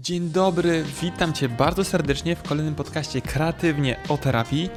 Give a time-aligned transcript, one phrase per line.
[0.00, 4.70] Dzień dobry, witam Cię bardzo serdecznie w kolejnym podcaście Kreatywnie o terapii.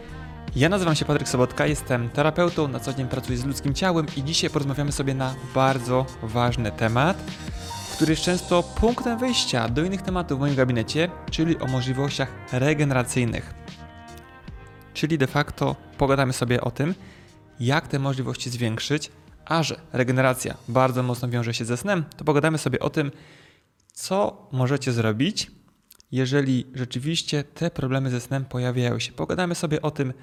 [0.56, 4.24] Ja nazywam się Patryk Sobotka, jestem terapeutą, na co dzień pracuję z ludzkim ciałem i
[4.24, 7.18] dzisiaj porozmawiamy sobie na bardzo ważny temat,
[7.96, 13.54] który jest często punktem wyjścia do innych tematów w moim gabinecie, czyli o możliwościach regeneracyjnych.
[14.94, 16.96] Czyli de facto pogadamy sobie o tym,
[17.60, 19.12] jak te możliwości zwiększyć,
[19.46, 23.12] a że regeneracja bardzo mocno wiąże się ze snem, to pogadamy sobie o tym,
[23.98, 25.52] co możecie zrobić,
[26.12, 29.12] jeżeli rzeczywiście te problemy ze snem pojawiają się.
[29.12, 30.14] Pogadamy sobie o tym,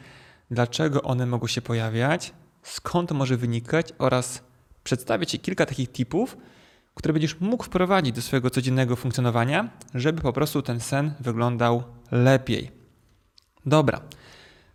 [0.50, 4.42] dlaczego one mogą się pojawiać, skąd może wynikać oraz
[4.84, 6.36] przedstawię Ci kilka takich tipów,
[6.94, 12.70] które będziesz mógł wprowadzić do swojego codziennego funkcjonowania, żeby po prostu ten sen wyglądał lepiej.
[13.66, 14.00] Dobra.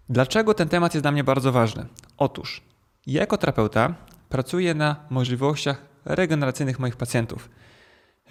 [0.09, 1.85] Dlaczego ten temat jest dla mnie bardzo ważny?
[2.17, 2.61] Otóż,
[3.07, 3.95] ja jako terapeuta
[4.29, 7.49] pracuję na możliwościach regeneracyjnych moich pacjentów.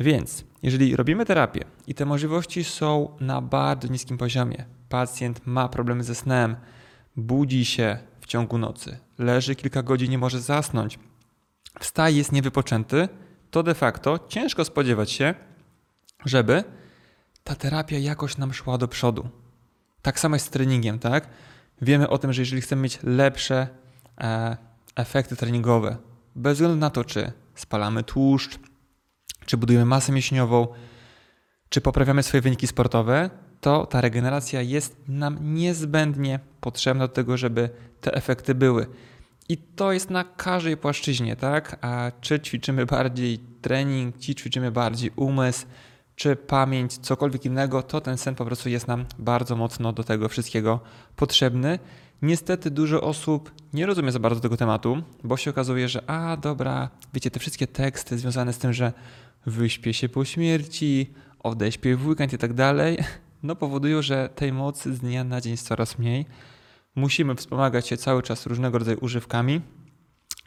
[0.01, 6.05] Więc jeżeli robimy terapię i te możliwości są na bardzo niskim poziomie, pacjent ma problemy
[6.05, 6.57] ze snem,
[7.17, 10.99] budzi się w ciągu nocy, leży kilka godzin, nie może zasnąć,
[11.81, 13.09] wstaje, jest niewypoczęty,
[13.51, 15.35] to de facto ciężko spodziewać się,
[16.25, 16.65] żeby
[17.45, 19.29] ta terapia jakoś nam szła do przodu.
[20.03, 21.29] Tak samo jest z treningiem, tak?
[21.83, 23.69] Wiemy o tym, że jeżeli chcemy mieć lepsze
[24.21, 24.57] e,
[24.97, 25.97] efekty treningowe,
[26.37, 28.59] bez względu na to, czy spalamy tłuszcz,
[29.49, 30.67] czy budujemy masę mięśniową,
[31.69, 37.71] czy poprawiamy swoje wyniki sportowe, to ta regeneracja jest nam niezbędnie potrzebna do tego, żeby
[38.01, 38.87] te efekty były.
[39.49, 41.79] I to jest na każdej płaszczyźnie, tak?
[41.81, 45.67] A czy ćwiczymy bardziej trening, czy ćwiczymy bardziej umysł,
[46.17, 50.29] czy pamięć, cokolwiek innego, to ten sen po prostu jest nam bardzo mocno do tego
[50.29, 50.81] wszystkiego
[51.17, 51.79] potrzebny.
[52.23, 56.89] Niestety dużo osób nie rozumie za bardzo tego tematu, bo się okazuje, że a dobra,
[57.15, 58.93] wiecie, te wszystkie teksty związane z tym, że
[59.49, 62.99] wyśpię się po śmierci, odeśpię w weekend i tak dalej,
[63.43, 66.27] no powodują, że tej mocy z dnia na dzień jest coraz mniej.
[66.95, 69.61] Musimy wspomagać się cały czas różnego rodzaju używkami,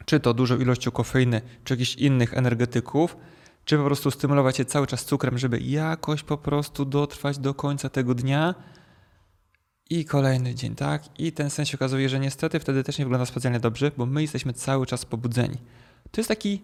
[0.04, 3.16] czy to dużą ilością kofeiny, czy jakichś innych energetyków,
[3.64, 7.88] czy po prostu stymulować się cały czas cukrem, żeby jakoś po prostu dotrwać do końca
[7.88, 8.54] tego dnia
[9.90, 11.20] i kolejny dzień, tak?
[11.20, 14.22] I ten sens się okazuje, że niestety wtedy też nie wygląda specjalnie dobrze, bo my
[14.22, 15.56] jesteśmy cały czas pobudzeni.
[16.10, 16.62] To jest taki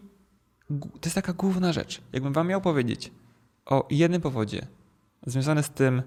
[0.68, 2.00] to jest taka główna rzecz.
[2.12, 3.12] Jakbym wam miał powiedzieć
[3.66, 4.66] o jednym powodzie
[5.26, 6.02] związanym z tym,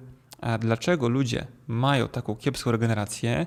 [0.59, 3.45] dlaczego ludzie mają taką kiepską regenerację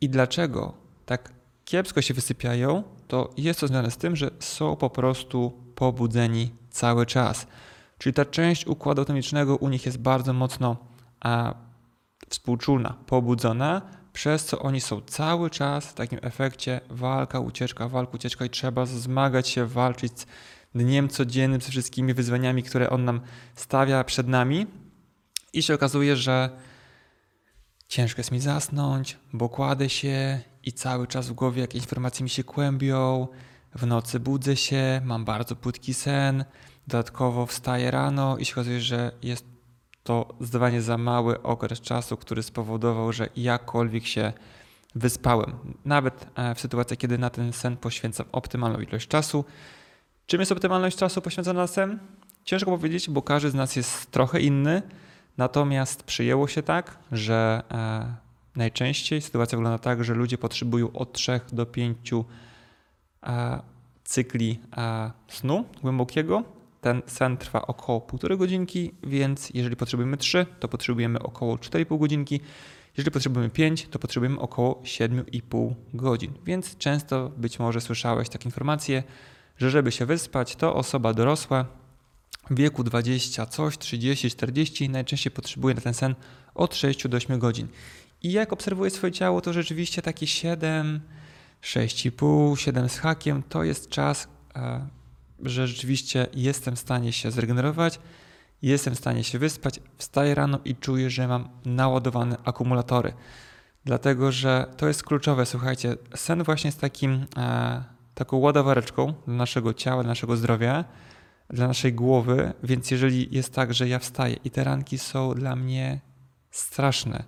[0.00, 0.74] i dlaczego
[1.06, 1.32] tak
[1.64, 7.06] kiepsko się wysypiają, to jest to związane z tym, że są po prostu pobudzeni cały
[7.06, 7.46] czas.
[7.98, 10.76] Czyli ta część układu autonomicznego u nich jest bardzo mocno
[11.20, 11.54] a,
[12.28, 13.82] współczulna, pobudzona,
[14.14, 18.86] przez co oni są cały czas w takim efekcie walka, ucieczka, walka, ucieczka i trzeba
[18.86, 20.12] zmagać się, walczyć
[20.74, 23.20] dniem codziennym, ze wszystkimi wyzwaniami, które on nam
[23.54, 24.66] stawia przed nami.
[25.52, 26.50] I się okazuje, że
[27.88, 32.30] ciężko jest mi zasnąć, bo kładę się i cały czas w głowie jakieś informacje mi
[32.30, 33.28] się kłębią.
[33.74, 36.44] W nocy budzę się, mam bardzo płytki sen,
[36.86, 39.53] dodatkowo wstaję rano i się okazuje, że jest
[40.04, 44.32] to zdecydowanie za mały okres czasu, który spowodował, że jakkolwiek się
[44.94, 45.52] wyspałem.
[45.84, 49.44] Nawet e, w sytuacji, kiedy na ten sen poświęcam optymalną ilość czasu.
[50.26, 51.98] Czym jest optymalność czasu poświęcona na sen?
[52.44, 54.82] Ciężko powiedzieć, bo każdy z nas jest trochę inny.
[55.38, 58.14] Natomiast przyjęło się tak, że e,
[58.56, 62.12] najczęściej sytuacja wygląda tak, że ludzie potrzebują od 3 do 5
[63.22, 63.62] e,
[64.04, 64.60] cykli
[65.28, 66.42] snu głębokiego
[66.84, 72.40] ten sen trwa około półtorej godzinki, więc jeżeli potrzebujemy 3, to potrzebujemy około 4,5 godzinki.
[72.96, 76.32] Jeżeli potrzebujemy 5, to potrzebujemy około 7,5 godzin.
[76.44, 79.02] Więc często być może słyszałeś takie informacje,
[79.58, 81.66] że żeby się wyspać, to osoba dorosła
[82.50, 86.14] w wieku 20 coś, 30, 40 najczęściej potrzebuje na ten sen
[86.54, 87.68] od 6 do 8 godzin.
[88.22, 91.00] I jak obserwuję swoje ciało, to rzeczywiście takie 7,
[91.62, 95.03] 6,5, 7 z hakiem to jest czas, e,
[95.42, 98.00] że rzeczywiście jestem w stanie się zregenerować,
[98.62, 103.12] jestem w stanie się wyspać, wstaję rano i czuję, że mam naładowane akumulatory.
[103.84, 105.46] Dlatego, że to jest kluczowe.
[105.46, 110.84] Słuchajcie, sen właśnie jest takim, e, taką ładowareczką dla naszego ciała, dla naszego zdrowia,
[111.50, 112.52] dla naszej głowy.
[112.62, 116.00] Więc jeżeli jest tak, że ja wstaję i te ranki są dla mnie
[116.50, 117.24] straszne,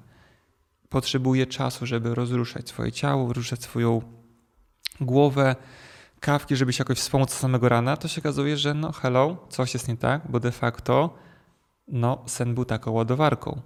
[0.89, 4.03] potrzebuję czasu, żeby rozruszać swoje ciało, ruszać swoją
[5.01, 5.57] głowę,
[6.21, 9.75] kawki, żeby się jakoś wspomóc z samego rana, to się okazuje, że no hello, coś
[9.75, 11.15] jest nie tak, bo de facto
[11.89, 13.61] no sen był taką ładowarką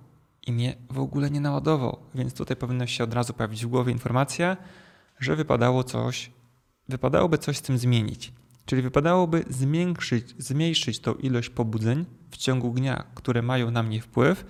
[0.47, 3.93] i mnie w ogóle nie naładował, więc tutaj powinna się od razu pojawić w głowie
[3.93, 4.57] informacja,
[5.21, 6.31] że wypadało coś,
[6.89, 8.33] wypadałoby coś z tym zmienić.
[8.65, 14.45] Czyli wypadałoby zmniejszyć, zmniejszyć tą ilość pobudzeń w ciągu dnia, które mają na mnie wpływ,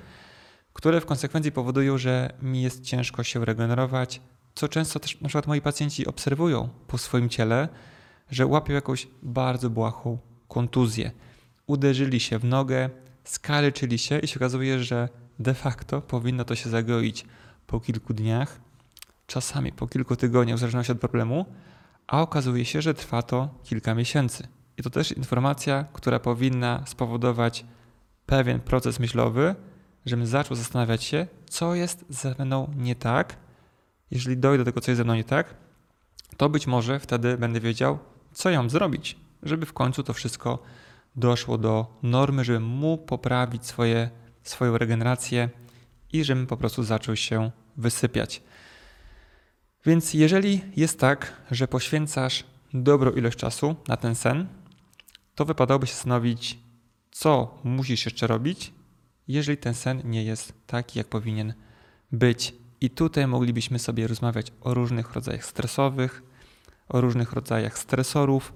[0.72, 4.20] które w konsekwencji powodują, że mi jest ciężko się regenerować,
[4.54, 7.68] co często też na przykład moi pacjenci obserwują po swoim ciele,
[8.30, 10.18] że łapią jakąś bardzo błahą
[10.48, 11.10] kontuzję.
[11.66, 12.90] Uderzyli się w nogę,
[13.24, 17.26] skaleczyli się i się okazuje, że de facto powinno to się zagoić
[17.66, 18.60] po kilku dniach,
[19.26, 21.46] czasami po kilku tygodniach, w zależności od problemu,
[22.06, 24.48] a okazuje się, że trwa to kilka miesięcy.
[24.78, 27.64] I to też informacja, która powinna spowodować
[28.26, 29.54] pewien proces myślowy,
[30.06, 33.36] żebym zaczął zastanawiać się, co jest ze mną nie tak.
[34.10, 35.54] Jeżeli dojdę do tego, co jest ze mną nie tak,
[36.36, 37.98] to być może wtedy będę wiedział,
[38.40, 40.62] co mam zrobić, żeby w końcu to wszystko
[41.16, 44.10] doszło do normy, żebym mógł poprawić swoje,
[44.42, 45.48] swoją regenerację
[46.12, 48.42] i żebym po prostu zaczął się wysypiać.
[49.86, 52.44] Więc jeżeli jest tak, że poświęcasz
[52.74, 54.46] dobrą ilość czasu na ten sen,
[55.34, 56.58] to wypadałoby się zastanowić,
[57.10, 58.72] co musisz jeszcze robić,
[59.28, 61.54] jeżeli ten sen nie jest taki, jak powinien
[62.12, 62.54] być.
[62.80, 66.29] I tutaj moglibyśmy sobie rozmawiać o różnych rodzajach stresowych,
[66.90, 68.52] o różnych rodzajach stresorów,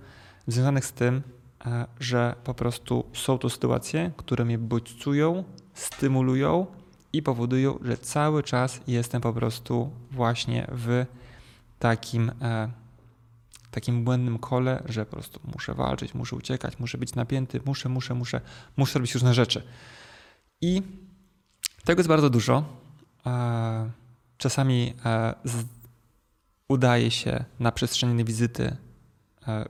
[0.46, 1.22] związanych z tym,
[1.66, 5.44] e, że po prostu są to sytuacje, które mnie bodźcują,
[5.74, 6.66] stymulują
[7.12, 11.06] i powodują, że cały czas jestem po prostu właśnie w
[11.78, 12.70] takim, e,
[13.70, 18.14] takim błędnym kole, że po prostu muszę walczyć, muszę uciekać, muszę być napięty, muszę, muszę,
[18.14, 18.40] muszę,
[18.76, 19.62] muszę robić różne rzeczy.
[20.60, 20.82] I
[21.84, 22.64] tego jest bardzo dużo.
[23.26, 23.90] E,
[24.38, 24.94] czasami
[26.68, 28.76] udaje się na przestrzeni wizyty,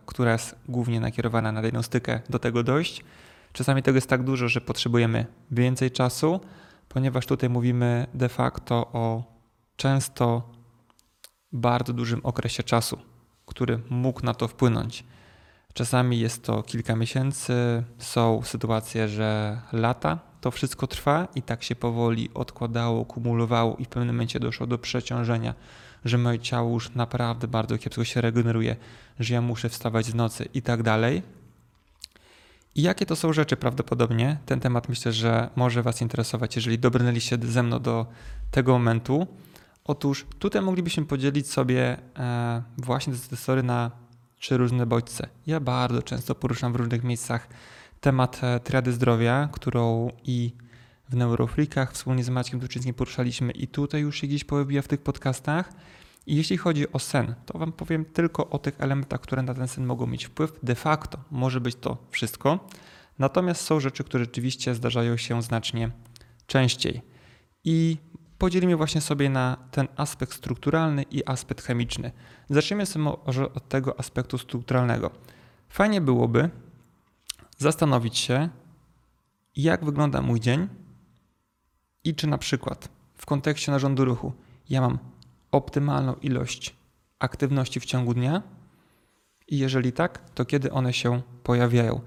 [0.07, 3.05] która jest głównie nakierowana na diagnostykę, do tego dojść.
[3.53, 6.41] Czasami tego jest tak dużo, że potrzebujemy więcej czasu,
[6.89, 9.23] ponieważ tutaj mówimy de facto o
[9.77, 10.51] często
[11.53, 12.99] bardzo dużym okresie czasu,
[13.47, 15.05] który mógł na to wpłynąć.
[15.73, 21.75] Czasami jest to kilka miesięcy, są sytuacje, że lata to wszystko trwa i tak się
[21.77, 25.55] powoli odkładało, kumulowało i w pewnym momencie doszło do przeciążenia,
[26.05, 28.77] że moje ciało już naprawdę bardzo kiepsko się regeneruje,
[29.21, 31.23] że ja muszę wstawać w nocy i tak dalej.
[32.75, 34.39] I jakie to są rzeczy prawdopodobnie?
[34.47, 38.07] Ten temat myślę, że może Was interesować, jeżeli dobrnęliście ze mną do
[38.51, 39.27] tego momentu.
[39.85, 43.91] Otóż tutaj moglibyśmy podzielić sobie e, właśnie stresory na
[44.39, 45.29] trzy różne bodźce.
[45.47, 47.49] Ja bardzo często poruszam w różnych miejscach
[48.01, 50.53] temat e, triady zdrowia, którą i
[51.09, 55.03] w Neurofreakach wspólnie z Maćkiem Tuczyńskim poruszaliśmy i tutaj już się gdzieś pojawiła w tych
[55.03, 55.73] podcastach.
[56.27, 59.69] I jeśli chodzi o sen, to Wam powiem tylko o tych elementach, które na ten
[59.69, 60.53] sen mogą mieć wpływ.
[60.63, 62.69] De facto może być to wszystko.
[63.19, 65.91] Natomiast są rzeczy, które rzeczywiście zdarzają się znacznie
[66.47, 67.03] częściej.
[67.65, 67.97] I
[68.39, 72.13] podzielimy właśnie sobie na ten aspekt strukturalny i aspekt chemiczny.
[72.51, 73.09] Zacznijmy sobie
[73.55, 75.11] od tego aspektu strukturalnego.
[75.69, 76.51] Fajnie byłoby
[77.59, 78.49] zastanowić się,
[79.57, 80.69] jak wygląda mój dzień
[82.05, 84.33] i czy na przykład w kontekście narządu ruchu
[84.71, 84.99] ja mam
[85.51, 86.77] optymalną ilość
[87.19, 88.43] aktywności w ciągu dnia
[89.49, 92.01] i jeżeli tak, to kiedy one się pojawiają.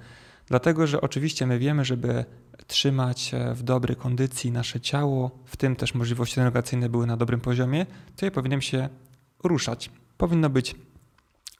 [0.48, 2.26] Dlatego, że oczywiście my wiemy, żeby
[2.68, 7.42] trzymać e, w dobrej kondycji nasze ciało, w tym też możliwości derogacyjne były na dobrym
[7.42, 7.86] poziomie,
[8.16, 8.90] to ja powinienem się
[9.44, 9.92] ruszać.
[10.18, 10.76] Powinno być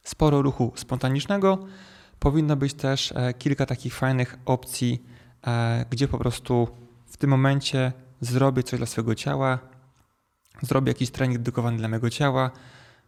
[0.04, 1.66] sporo ruchu spontanicznego,
[2.20, 5.04] powinno być też e, kilka takich fajnych opcji,
[5.48, 6.68] e, gdzie po prostu
[7.06, 7.92] w tym momencie
[8.22, 9.60] zrobię coś dla swojego ciała,
[10.62, 12.52] zrobię jakiś trening dedykowany dla mojego ciała,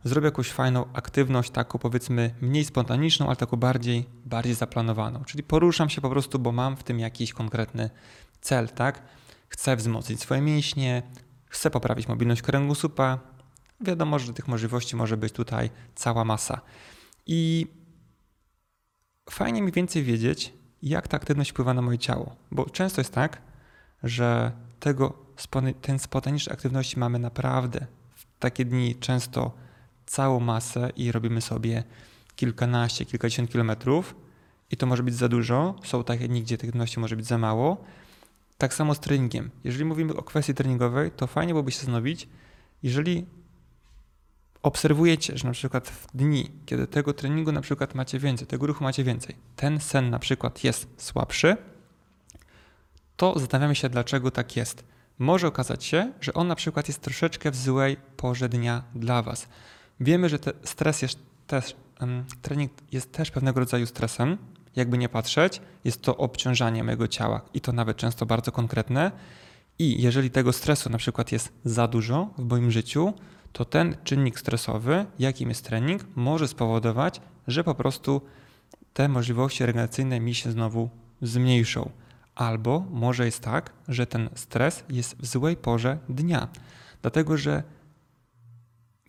[0.03, 5.24] zrobię jakąś fajną aktywność, taką powiedzmy mniej spontaniczną, ale taką bardziej, bardziej zaplanowaną.
[5.24, 7.89] Czyli poruszam się po prostu, bo mam w tym jakiś konkretny
[8.41, 9.01] cel, tak?
[9.50, 11.03] Chcę wzmocnić swoje mięśnie,
[11.45, 13.19] chcę poprawić mobilność kręgosłupa.
[13.81, 16.62] Wiadomo, że tych możliwości może być tutaj cała masa.
[17.25, 17.67] I
[19.29, 23.41] fajnie mi więcej wiedzieć, jak ta aktywność wpływa na moje ciało, bo często jest tak,
[24.03, 25.13] że tego,
[25.81, 29.51] ten spontanicznej aktywności mamy naprawdę w takie dni często
[30.05, 31.83] całą masę i robimy sobie
[32.36, 34.15] kilkanaście, kilkadziesiąt kilometrów
[34.71, 35.75] i to może być za dużo.
[35.83, 37.77] Są takie dni, gdzie tych aktywności może być za mało.
[38.57, 39.50] Tak samo z treningiem.
[39.63, 42.27] Jeżeli mówimy o kwestii treningowej, to fajnie byłoby się zastanowić,
[42.83, 43.25] jeżeli
[44.63, 48.83] obserwujecie, że na przykład w dni, kiedy tego treningu na przykład macie więcej, tego ruchu
[48.83, 51.57] macie więcej, ten sen na przykład jest słabszy,
[53.19, 54.83] to zastanawiamy się, dlaczego tak jest.
[55.19, 59.47] Może okazać się, że on na przykład jest troszeczkę w złej porze dnia dla Was.
[59.99, 61.75] Wiemy, że stres jest też,
[62.41, 64.38] trening jest też pewnego rodzaju stresem,
[64.75, 69.11] jakby nie patrzeć, jest to obciążanie mojego ciała i to nawet często bardzo konkretne.
[69.79, 73.13] I jeżeli tego stresu na przykład jest za dużo w moim życiu,
[73.53, 78.21] to ten czynnik stresowy, jakim jest trening, może spowodować, że po prostu
[78.93, 80.89] te możliwości regeneracyjne mi się znowu
[81.21, 81.91] zmniejszą.
[82.39, 86.48] Albo może jest tak, że ten stres jest w złej porze dnia,
[87.01, 87.63] dlatego że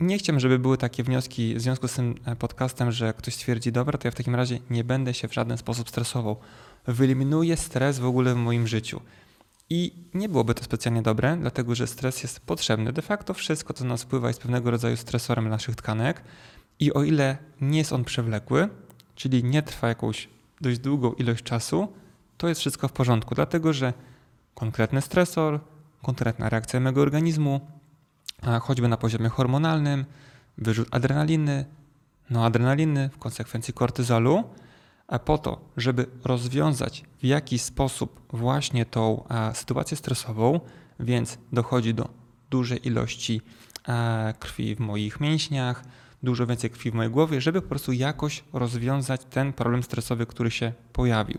[0.01, 3.73] nie chciałbym, żeby były takie wnioski w związku z tym e, podcastem, że ktoś stwierdzi,
[3.73, 6.37] dobra, to ja w takim razie nie będę się w żaden sposób stresował.
[6.87, 9.01] Wyeliminuję stres w ogóle w moim życiu.
[9.71, 12.93] I nie byłoby to specjalnie dobre, dlatego że stres jest potrzebny.
[12.93, 16.23] De facto wszystko, co na nas wpływa, jest pewnego rodzaju stresorem naszych tkanek.
[16.81, 18.69] I o ile nie jest on przewlekły,
[19.15, 20.29] czyli nie trwa jakąś
[20.61, 21.89] dość długą ilość czasu,
[22.41, 23.93] to jest wszystko w porządku, dlatego że
[24.55, 25.61] konkretny stresor,
[26.03, 27.61] konkretna reakcja mego organizmu,
[28.61, 30.05] choćby na poziomie hormonalnym,
[30.59, 31.65] wyrzut adrenaliny,
[32.31, 34.45] no adrenaliny, w konsekwencji kortyzolu,
[35.09, 40.61] a po to, żeby rozwiązać w jakiś sposób właśnie tą sytuację stresową,
[41.01, 42.09] więc dochodzi do
[42.51, 43.41] dużej ilości
[44.39, 45.85] krwi w moich mięśniach,
[46.23, 50.51] dużo więcej krwi w mojej głowie, żeby po prostu jakoś rozwiązać ten problem stresowy, który
[50.51, 51.39] się pojawił.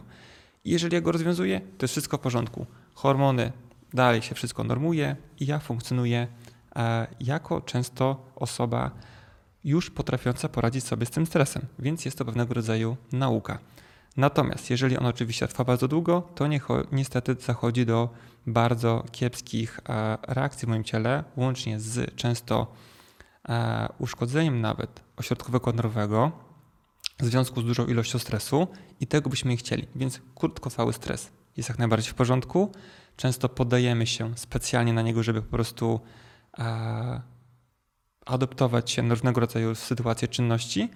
[0.66, 2.66] Jeżeli ja go rozwiązuję, to jest wszystko w porządku.
[2.94, 3.52] Hormony
[3.94, 6.28] dalej się wszystko normuje i ja funkcjonuję
[6.76, 8.92] e, jako często osoba
[9.64, 13.60] już potrafiąca poradzić sobie z tym stresem, więc jest to pewnego rodzaju nauka.
[14.18, 16.46] Natomiast jeżeli on oczywiście trwa bardzo długo, to
[16.92, 18.10] niestety zachodzi do
[18.48, 22.74] bardzo kiepskich e, reakcji w moim ciele, łącznie z często
[23.50, 26.32] e, uszkodzeniem nawet ośrodkowego nerwowego
[27.22, 28.68] w związku z dużą ilością stresu
[29.00, 29.88] i tego byśmy nie chcieli.
[29.96, 32.72] Więc krótkotrwały stres jest jak najbardziej w porządku.
[33.16, 36.00] Często podajemy się specjalnie na niego, żeby po prostu
[36.58, 37.22] e,
[38.26, 40.90] adoptować się na różnego rodzaju sytuacje, czynności.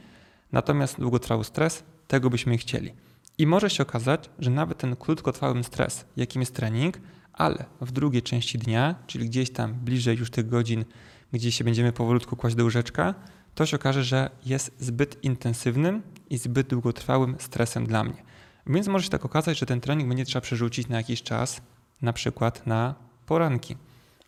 [0.51, 2.93] Natomiast długotrwały stres, tego byśmy nie chcieli.
[3.37, 6.99] I może się okazać, że nawet ten krótkotrwały stres, jakim jest trening,
[7.33, 10.85] ale w drugiej części dnia, czyli gdzieś tam bliżej już tych godzin,
[11.33, 13.13] gdzie się będziemy powolutku kłaść do łóżeczka,
[13.55, 18.23] to się okaże, że jest zbyt intensywnym i zbyt długotrwałym stresem dla mnie.
[18.67, 21.61] Więc może się tak okazać, że ten trening będzie trzeba przerzucić na jakiś czas,
[22.01, 22.95] na przykład na
[23.25, 23.77] poranki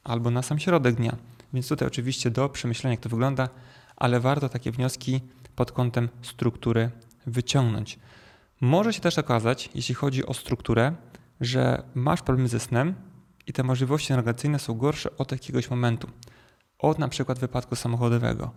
[0.04, 1.18] albo na sam środek dnia.
[1.54, 3.50] Więc tutaj oczywiście do przemyślenia, jak to wygląda,
[3.96, 5.22] ale warto takie wnioski
[5.56, 6.92] pod kątem struktury
[7.28, 8.00] wyciągnąć.
[8.62, 10.96] Może się też okazać, jeśli chodzi o strukturę,
[11.42, 12.96] że masz problemy ze snem
[13.48, 16.08] i te możliwości narracyjne są gorsze od jakiegoś momentu.
[16.80, 18.52] Od na przykład wypadku samochodowego,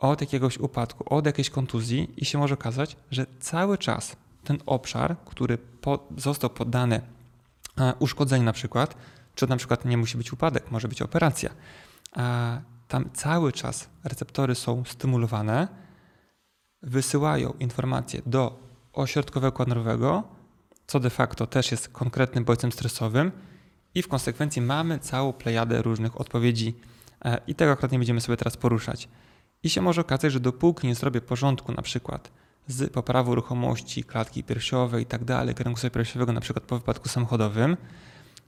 [0.00, 5.16] od jakiegoś upadku, od jakiejś kontuzji i się może okazać, że cały czas ten obszar,
[5.24, 7.00] który po, został poddany
[7.78, 8.96] e, uszkodzeniu na przykład,
[9.34, 11.50] czy to na przykład nie musi być upadek, może być operacja,
[12.88, 15.68] tam cały czas receptory są stymulowane,
[16.82, 18.58] wysyłają informacje do
[18.92, 20.22] ośrodkowego nerwowego,
[20.86, 23.32] co de facto też jest konkretnym bodźcem stresowym
[23.94, 26.74] i w konsekwencji mamy całą plejadę różnych odpowiedzi
[27.24, 29.08] e, i tego akurat nie będziemy sobie teraz poruszać.
[29.62, 32.30] I się może okazać, że dopóki nie zrobię porządku na przykład
[32.66, 37.76] z poprawą ruchomości, klatki piersiowej i tak dalej, kręgosłupa piersiowego na przykład po wypadku samochodowym,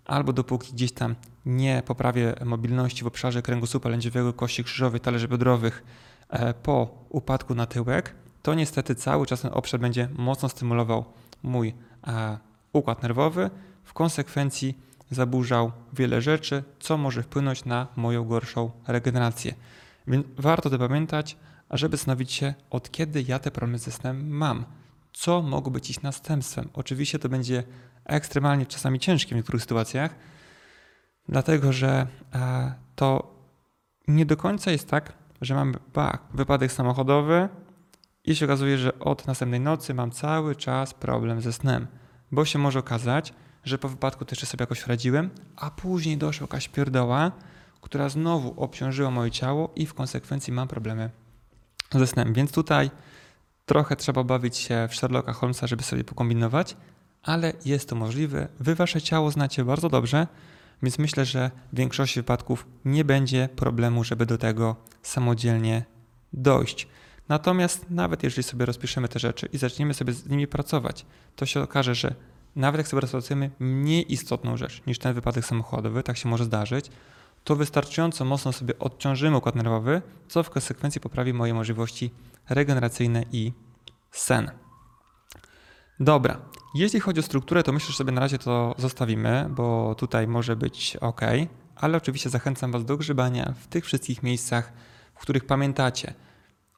[0.05, 1.15] albo dopóki gdzieś tam
[1.47, 5.85] nie poprawię mobilności w obszarze kręgosłupa lędźwiowego, kości krzyżowej, talerzy biodrowych
[6.29, 11.05] e, po upadku na tyłek, to niestety cały czas ten obszar będzie mocno stymulował
[11.43, 11.75] mój
[12.07, 12.39] e,
[12.73, 13.51] układ nerwowy,
[13.85, 14.79] w konsekwencji
[15.11, 19.55] zaburzał wiele rzeczy, co może wpłynąć na moją gorszą regenerację.
[20.07, 21.37] Więc warto to pamiętać,
[21.71, 24.65] żeby zastanowić się, od kiedy ja te problemy ze snem mam.
[25.13, 26.69] Co mogło być ich następstwem?
[26.73, 27.65] Oczywiście to będzie
[28.05, 30.15] ekstremalnie czasami ciężkie w niektórych sytuacjach,
[31.29, 33.35] dlatego że e, to
[34.09, 35.75] nie do końca jest tak, że mam
[36.35, 37.49] wypadek samochodowy
[38.25, 41.87] i się okazuje, że od następnej nocy mam cały czas problem ze snem,
[42.33, 46.69] bo się może okazać, że po wypadku też sobie jakoś radziłem, a później doszła jakaś
[46.69, 47.33] pierdoła,
[47.83, 51.11] która znowu obciążyła moje ciało i w konsekwencji mam problemy
[51.93, 52.33] ze snem.
[52.33, 52.91] Więc tutaj
[53.67, 56.77] trochę trzeba bawić się w Sherlocka Holmesa, żeby sobie pokombinować,
[57.23, 58.49] ale jest to możliwe.
[58.61, 60.27] Wy wasze ciało znacie bardzo dobrze,
[60.83, 65.85] więc myślę, że w większości wypadków nie będzie problemu, żeby do tego samodzielnie
[66.33, 66.89] dojść.
[67.29, 71.63] Natomiast nawet jeżeli sobie rozpiszemy te rzeczy i zaczniemy sobie z nimi pracować, to się
[71.63, 72.15] okaże, że
[72.57, 76.91] nawet jak sobie rozpracujemy mniej istotną rzecz niż ten wypadek samochodowy, tak się może zdarzyć,
[77.45, 82.11] to wystarczająco mocno sobie odciążymy układ nerwowy, co w konsekwencji poprawi moje możliwości
[82.49, 83.53] regeneracyjne i
[84.11, 84.51] sen.
[86.01, 86.41] Dobra,
[86.75, 90.57] jeśli chodzi o strukturę, to myślę, że sobie na razie to zostawimy, bo tutaj może
[90.57, 91.21] być ok,
[91.77, 94.73] ale oczywiście zachęcam Was do grzebania w tych wszystkich miejscach,
[95.15, 96.15] w których pamiętacie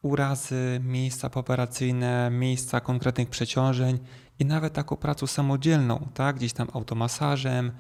[0.03, 3.99] urazy, miejsca pooperacyjne, miejsca konkretnych przeciążeń
[4.39, 6.37] i nawet taką pracą samodzielną, tak?
[6.37, 7.73] gdzieś tam automasażem,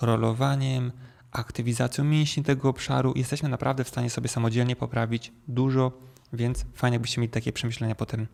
[0.00, 0.92] rolowaniem,
[1.36, 5.92] aktywizacją mięśni tego obszaru jesteśmy naprawdę w stanie sobie samodzielnie poprawić dużo,
[6.32, 8.26] więc fajnie jakbyście mieli takie przemyślenia po tym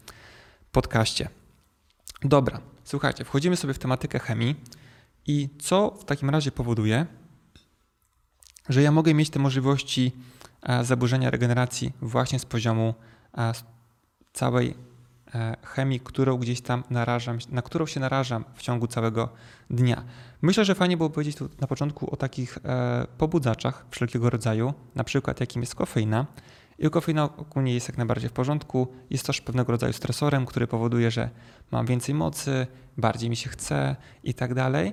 [0.73, 1.29] podcaście.
[2.23, 4.57] Dobra, słuchajcie, wchodzimy sobie w tematykę chemii
[5.27, 7.07] i co w takim razie powoduje,
[8.69, 10.13] że ja mogę mieć te możliwości
[10.63, 12.95] e, zaburzenia regeneracji właśnie z poziomu
[13.39, 13.53] e,
[14.33, 14.75] całej
[15.63, 19.29] chemii, którą gdzieś tam narażam, na którą się narażam w ciągu całego
[19.71, 20.05] dnia.
[20.43, 22.59] Myślę, że fajnie było powiedzieć tu na początku o takich
[23.19, 26.27] pobudzaczach wszelkiego rodzaju, na przykład jakim jest kofeina.
[26.79, 28.89] I kofeina ogólnie jest jak najbardziej w porządku.
[29.11, 31.31] Jest też pewnego rodzaju stresorem, który powoduje, że
[31.71, 34.93] mam więcej mocy, bardziej mi się chce i tak dalej.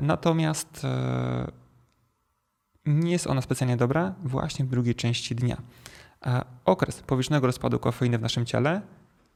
[0.00, 0.86] Natomiast
[2.86, 5.56] nie jest ona specjalnie dobra właśnie w drugiej części dnia.
[6.64, 8.82] Okres powierzchnego rozpadu kofeiny w naszym ciele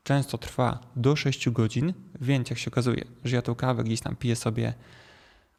[0.04, 4.16] często trwa do 6 godzin, więc jak się okazuje, że ja tą kawę gdzieś tam
[4.16, 4.74] piję sobie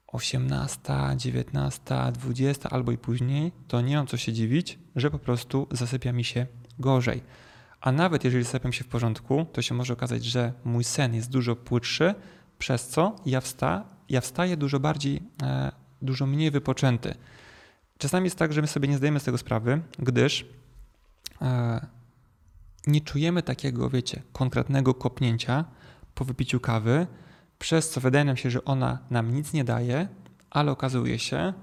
[0.07, 5.67] 18, 19, 20 albo i później, to nie mam co się dziwić, że po prostu
[5.71, 6.45] zasypia mi się
[6.79, 7.21] gorzej.
[7.81, 11.29] A nawet jeżeli zasypiam się w porządku, to się może okazać, że mój sen jest
[11.29, 12.15] dużo płytszy,
[12.59, 15.71] przez co ja, wsta, ja wstaję dużo bardziej, e,
[16.01, 17.15] dużo mniej wypoczęty.
[17.97, 20.45] Czasami jest tak, że my sobie nie zdajemy z tego sprawy, gdyż
[21.41, 21.94] e,
[22.87, 25.65] nie czujemy takiego, wiecie, konkretnego kopnięcia
[26.15, 27.07] po wypiciu kawy,
[27.59, 30.07] przez co wydaje nam się, że ona nam nic nie daje,
[30.49, 31.53] ale okazuje się,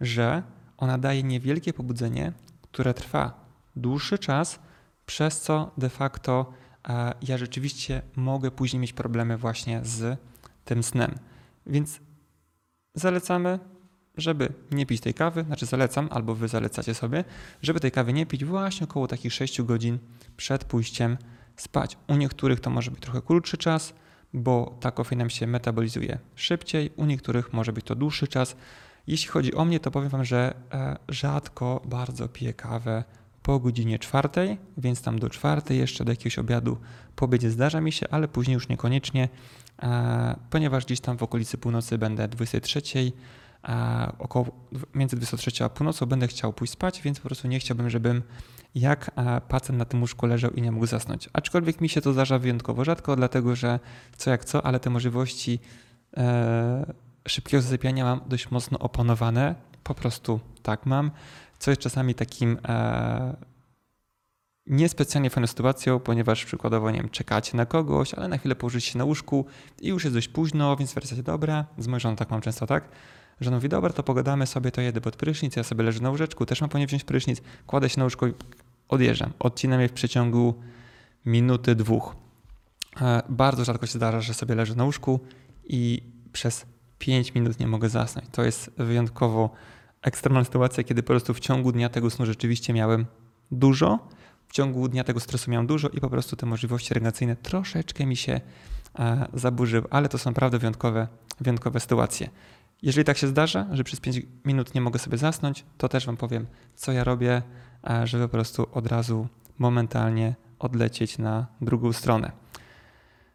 [0.00, 0.42] że
[0.76, 3.44] ona daje niewielkie pobudzenie, które trwa
[3.76, 4.58] dłuższy czas,
[5.06, 6.52] przez co de facto
[6.88, 10.18] e, ja rzeczywiście mogę później mieć problemy właśnie z
[10.64, 11.14] tym snem.
[11.66, 12.00] Więc
[12.94, 13.58] zalecamy
[14.20, 17.24] żeby nie pić tej kawy, znaczy zalecam, albo wy zalecacie sobie,
[17.62, 19.98] żeby tej kawy nie pić właśnie około takich 6 godzin
[20.36, 21.16] przed pójściem
[21.56, 21.98] spać.
[22.08, 23.94] U niektórych to może być trochę krótszy czas,
[24.32, 28.56] bo ta kofeina się metabolizuje szybciej, u niektórych może być to dłuższy czas.
[29.06, 33.04] Jeśli chodzi o mnie, to powiem wam, że e, rzadko bardzo piję kawę
[33.42, 36.78] po godzinie czwartej, więc tam do czwartej, jeszcze do jakiegoś obiadu
[37.16, 39.28] po zdarza mi się, ale później już niekoniecznie,
[39.82, 43.12] e, ponieważ gdzieś tam w okolicy północy będę 23,
[44.18, 44.46] około
[44.94, 48.22] między 23 a północą będę chciał pójść spać, więc po prostu nie chciałbym, żebym
[48.74, 49.10] jak
[49.48, 51.28] pacjent na tym łóżku leżał i nie mógł zasnąć.
[51.32, 53.80] Aczkolwiek mi się to zdarza wyjątkowo rzadko, dlatego że
[54.16, 55.58] co jak co, ale te możliwości
[56.16, 56.92] e,
[57.28, 59.54] szybkiego zasypiania mam dość mocno opanowane.
[59.82, 61.10] Po prostu tak mam.
[61.58, 63.36] Co jest czasami takim e,
[64.66, 68.98] niespecjalnie fajną sytuacją, ponieważ przykładowo, nie wiem, czekacie na kogoś, ale na chwilę położycie się
[68.98, 69.46] na łóżku
[69.80, 72.88] i już jest dość późno, więc wracacie, dobra, z moją żoną tak mam często, tak?
[73.40, 76.46] Że mówi, dobra, to pogadamy sobie, to jedę pod prysznic, ja sobie leżę na łóżeczku,
[76.46, 78.32] też mam po nie wziąć prysznic, kładę się na łóżko i
[78.88, 79.32] odjeżdżam.
[79.38, 80.54] Odcinam je w przeciągu
[81.26, 82.16] minuty, dwóch.
[83.00, 85.20] E, bardzo rzadko się zdarza, że sobie leżę na łóżku
[85.64, 86.66] i przez
[86.98, 88.28] 5 minut nie mogę zasnąć.
[88.32, 89.50] To jest wyjątkowo
[90.02, 93.06] ekstremalna sytuacja, kiedy po prostu w ciągu dnia tego snu rzeczywiście miałem
[93.50, 94.08] dużo,
[94.48, 98.16] w ciągu dnia tego stresu miałem dużo i po prostu te możliwości regeneracyjne troszeczkę mi
[98.16, 98.40] się
[98.98, 101.08] e, zaburzyły, ale to są naprawdę wyjątkowe,
[101.40, 102.30] wyjątkowe sytuacje.
[102.82, 106.16] Jeżeli tak się zdarza, że przez 5 minut nie mogę sobie zasnąć, to też Wam
[106.16, 107.42] powiem, co ja robię,
[108.04, 112.32] żeby po prostu od razu momentalnie odlecieć na drugą stronę.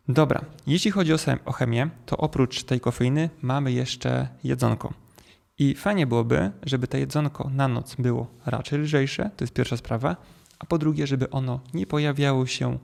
[0.07, 1.13] Dobra, jeśli chodzi
[1.45, 4.93] o chemię, to oprócz tej kofeiny mamy jeszcze jedzonko.
[5.57, 10.15] I fajnie byłoby, żeby to jedzonko na noc było raczej lżejsze, to jest pierwsza sprawa,
[10.59, 12.79] a po drugie, żeby ono nie pojawiało się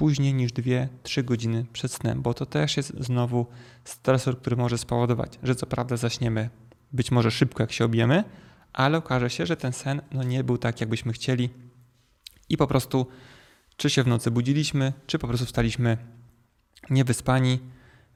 [0.00, 3.46] później niż 2-3 godziny przed snem, bo to też jest znowu
[3.84, 6.50] stresor, który może spowodować, że co prawda zaśniemy
[6.92, 8.24] być może szybko, jak się objemy,
[8.72, 11.50] ale okaże się, że ten sen no, nie był tak, jakbyśmy chcieli
[12.48, 13.06] i po prostu
[13.76, 15.98] czy się w nocy budziliśmy, czy po prostu wstaliśmy
[16.90, 17.58] niewyspani,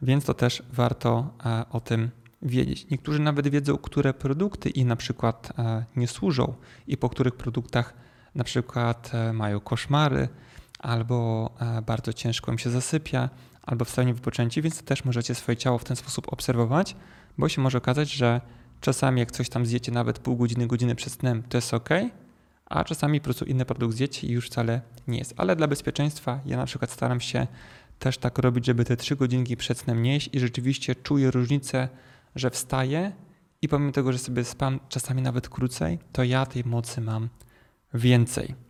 [0.02, 2.10] więc to też warto e, o tym
[2.42, 2.90] wiedzieć.
[2.90, 6.54] Niektórzy nawet wiedzą, które produkty im na przykład e, nie służą
[6.86, 7.94] i po których produktach
[8.34, 10.28] na przykład e, mają koszmary,
[10.84, 13.30] albo e, bardzo ciężko im się zasypia,
[13.62, 16.96] albo wstają wypoczęci, więc też możecie swoje ciało w ten sposób obserwować,
[17.38, 18.40] bo się może okazać, że
[18.80, 21.88] czasami jak coś tam zjecie nawet pół godziny, godziny przed snem, to jest ok,
[22.66, 25.34] a czasami po prostu inny produkt zjecie i już wcale nie jest.
[25.36, 27.46] Ale dla bezpieczeństwa ja na przykład staram się
[27.98, 31.88] też tak robić, żeby te trzy godzinki przed snem nie jeść i rzeczywiście czuję różnicę,
[32.34, 33.12] że wstaję
[33.62, 37.28] i pomimo tego, że sobie spam czasami nawet krócej, to ja tej mocy mam
[37.94, 38.63] więcej.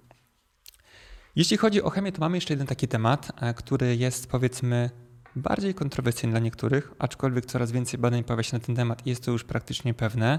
[1.37, 4.91] Jeśli chodzi o chemię, to mamy jeszcze jeden taki temat, e, który jest powiedzmy
[5.37, 9.25] bardziej kontrowersyjny dla niektórych, aczkolwiek coraz więcej badań pojawia się na ten temat i jest
[9.25, 10.39] to już praktycznie pewne,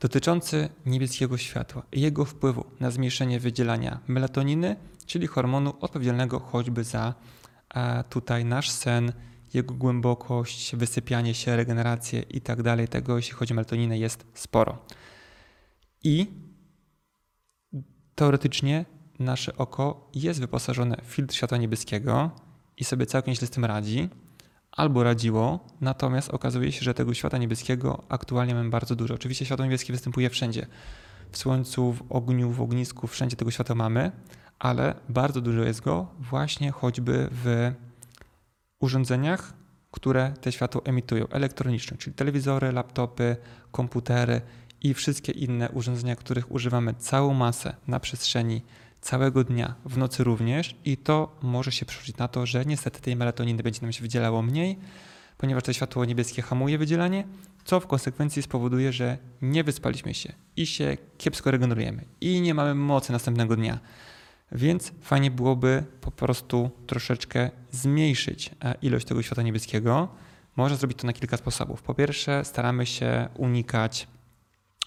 [0.00, 4.76] dotyczący niebieskiego światła i jego wpływu na zmniejszenie wydzielania melatoniny,
[5.06, 7.14] czyli hormonu odpowiedzialnego choćby za
[7.74, 9.12] e, tutaj nasz sen,
[9.54, 12.58] jego głębokość, wysypianie się, regenerację i tak.
[12.90, 14.78] Tego, jeśli chodzi o melatoninę, jest sporo.
[16.04, 16.26] I
[18.14, 18.84] teoretycznie
[19.18, 22.30] nasze oko jest wyposażone w filtr światła niebieskiego
[22.76, 24.08] i sobie całkiem źle z tym radzi,
[24.72, 29.14] albo radziło, natomiast okazuje się, że tego światła niebieskiego aktualnie mamy bardzo dużo.
[29.14, 30.66] Oczywiście światło niebieskie występuje wszędzie.
[31.32, 34.12] W słońcu, w ogniu, w ognisku, wszędzie tego światła mamy,
[34.58, 37.72] ale bardzo dużo jest go właśnie choćby w
[38.80, 39.52] urządzeniach,
[39.90, 43.36] które te światło emitują, elektroniczne, czyli telewizory, laptopy,
[43.72, 44.40] komputery
[44.80, 48.62] i wszystkie inne urządzenia, których używamy całą masę na przestrzeni
[49.08, 53.16] całego dnia, w nocy również i to może się przełożyć na to, że niestety tej
[53.16, 54.78] melatoniny będzie nam się wydzielało mniej,
[55.38, 57.24] ponieważ to światło niebieskie hamuje wydzielanie,
[57.64, 62.74] co w konsekwencji spowoduje, że nie wyspaliśmy się i się kiepsko regenerujemy i nie mamy
[62.74, 63.78] mocy następnego dnia.
[64.52, 70.08] Więc fajnie byłoby po prostu troszeczkę zmniejszyć e, ilość tego światła niebieskiego.
[70.56, 71.82] Można zrobić to na kilka sposobów.
[71.82, 74.08] Po pierwsze, staramy się unikać,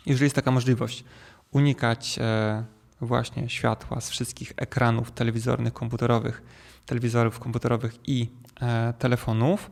[0.05, 1.03] jeżeli jest taka możliwość,
[1.51, 2.63] unikać e,
[3.01, 6.41] właśnie światła z wszystkich ekranów telewizornych, komputerowych,
[6.85, 8.29] telewizorów komputerowych i
[8.61, 9.71] e, telefonów.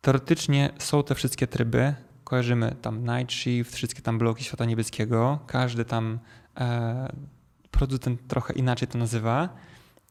[0.00, 1.94] Teoretycznie są te wszystkie tryby.
[2.24, 5.38] Kojarzymy tam night shift, wszystkie tam bloki światła niebieskiego.
[5.46, 6.18] Każdy tam
[6.60, 7.12] e,
[7.70, 9.48] producent trochę inaczej to nazywa.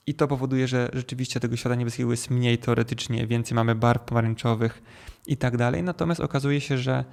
[0.08, 4.82] I to powoduje, że rzeczywiście tego światła niebieskiego jest mniej teoretycznie, więcej mamy barw pomarańczowych
[5.28, 5.84] i tak dalej.
[5.84, 7.06] Natomiast okazuje się, że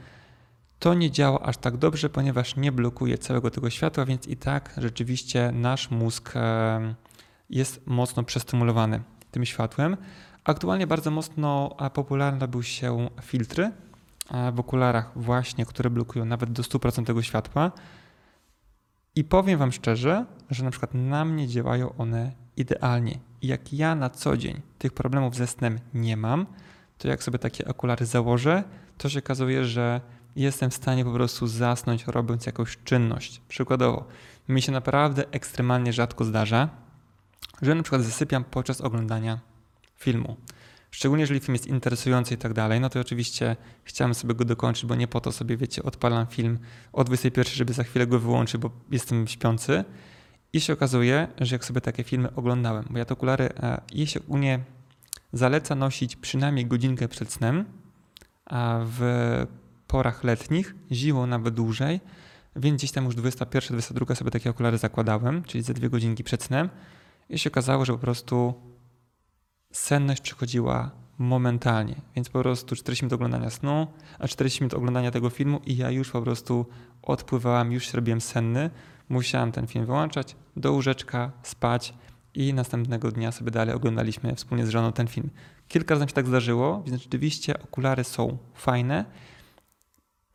[0.78, 4.74] to nie działa aż tak dobrze, ponieważ nie blokuje całego tego światła, więc i tak
[4.76, 6.94] rzeczywiście nasz mózg e,
[7.50, 9.96] jest mocno przestymulowany tym światłem.
[10.44, 13.72] Aktualnie bardzo mocno popularne były się filtry
[14.52, 17.72] w okularach właśnie, które blokują nawet do 100% tego światła.
[19.14, 23.18] I powiem Wam szczerze, że na przykład na mnie działają one idealnie.
[23.42, 26.46] I jak ja na co dzień tych problemów ze snem nie mam,
[26.98, 28.64] to jak sobie takie okulary założę,
[28.98, 30.00] to się okazuje, że
[30.36, 33.40] jestem w stanie po prostu zasnąć robiąc jakąś czynność.
[33.48, 34.06] Przykładowo,
[34.48, 36.68] mi się naprawdę ekstremalnie rzadko zdarza,
[37.62, 39.38] że na przykład zasypiam podczas oglądania
[39.96, 40.36] filmu.
[40.90, 44.86] Szczególnie jeżeli film jest interesujący i tak dalej, no to oczywiście chciałem sobie go dokończyć,
[44.86, 46.58] bo nie po to sobie, wiecie, odpalam film
[46.92, 49.84] o 21, żeby za chwilę go wyłączyć, bo jestem śpiący.
[50.52, 54.06] I się okazuje, że jak sobie takie filmy oglądałem, bo ja te okulary, e, je
[54.06, 54.60] się u mnie
[55.32, 57.64] zaleca nosić przynajmniej godzinkę przed snem,
[58.46, 59.00] a w
[59.88, 62.00] porach letnich, zimą nawet dłużej,
[62.56, 66.42] więc gdzieś tam już 21, 22 sobie takie okulary zakładałem, czyli ze dwie godzinki przed
[66.42, 66.68] snem.
[67.28, 68.54] I się okazało, że po prostu
[69.72, 73.86] senność przychodziła momentalnie, więc po prostu 40 minut oglądania snu,
[74.18, 76.66] a 40 minut oglądania tego filmu i ja już po prostu
[77.02, 78.70] odpływałam, już się robiłem senny,
[79.08, 81.94] musiałem ten film wyłączać, do łóżeczka, spać
[82.34, 85.30] i następnego dnia sobie dalej oglądaliśmy wspólnie z żoną ten film.
[85.68, 89.04] Kilka razy mi się tak zdarzyło, więc rzeczywiście okulary są fajne,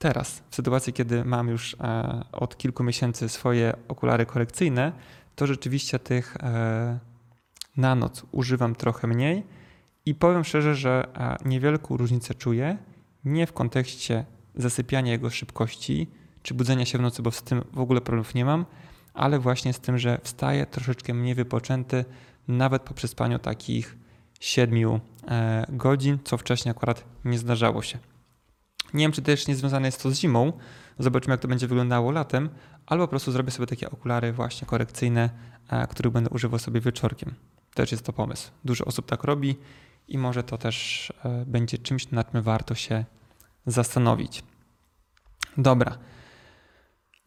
[0.03, 4.91] Teraz, w sytuacji, kiedy mam już e, od kilku miesięcy swoje okulary korekcyjne,
[5.35, 6.99] to rzeczywiście tych e,
[7.77, 9.43] na noc używam trochę mniej
[10.05, 12.77] i powiem szczerze, że e, niewielką różnicę czuję.
[13.25, 16.09] Nie w kontekście zasypiania jego szybkości
[16.41, 18.65] czy budzenia się w nocy, bo z tym w ogóle problemów nie mam,
[19.13, 22.05] ale właśnie z tym, że wstaję troszeczkę mniej wypoczęty,
[22.47, 23.97] nawet po przespaniu takich
[24.39, 24.99] 7
[25.69, 28.12] godzin, co wcześniej akurat nie zdarzało się.
[28.93, 30.53] Nie wiem, czy też nie związane jest to z zimą.
[30.99, 32.49] Zobaczymy, jak to będzie wyglądało latem.
[32.86, 35.29] Albo po prostu zrobię sobie takie okulary właśnie korekcyjne,
[35.69, 37.34] e, których będę używał sobie wieczorkiem.
[37.73, 38.51] Też jest to pomysł.
[38.65, 39.56] Dużo osób tak robi
[40.08, 43.06] i może to też e, będzie czymś, nad czym warto się
[43.65, 44.43] zastanowić.
[45.58, 45.97] Dobra.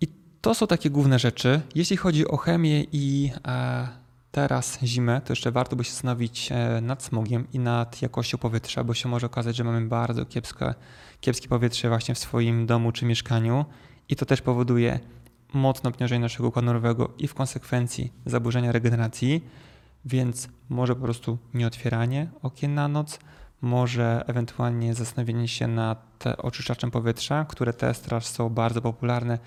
[0.01, 0.09] I
[0.41, 1.61] to są takie główne rzeczy.
[1.75, 3.89] Jeśli chodzi o chemię i e,
[4.37, 8.85] teraz zimę, to jeszcze warto by się zastanowić e, nad smogiem i nad jakością powietrza,
[8.85, 10.75] bo się może okazać, że mamy bardzo kiepskie,
[11.21, 13.65] kiepskie powietrze właśnie w swoim domu czy mieszkaniu
[14.09, 15.01] i to też powoduje
[15.55, 19.45] mocne obciążenie naszego układu nerwowego i w konsekwencji zaburzenia regeneracji,
[20.05, 23.19] więc może po prostu nieotwieranie okien na noc,
[23.61, 29.39] może ewentualnie zastanowienie się nad oczyszczaczem powietrza, które teraz są bardzo popularne.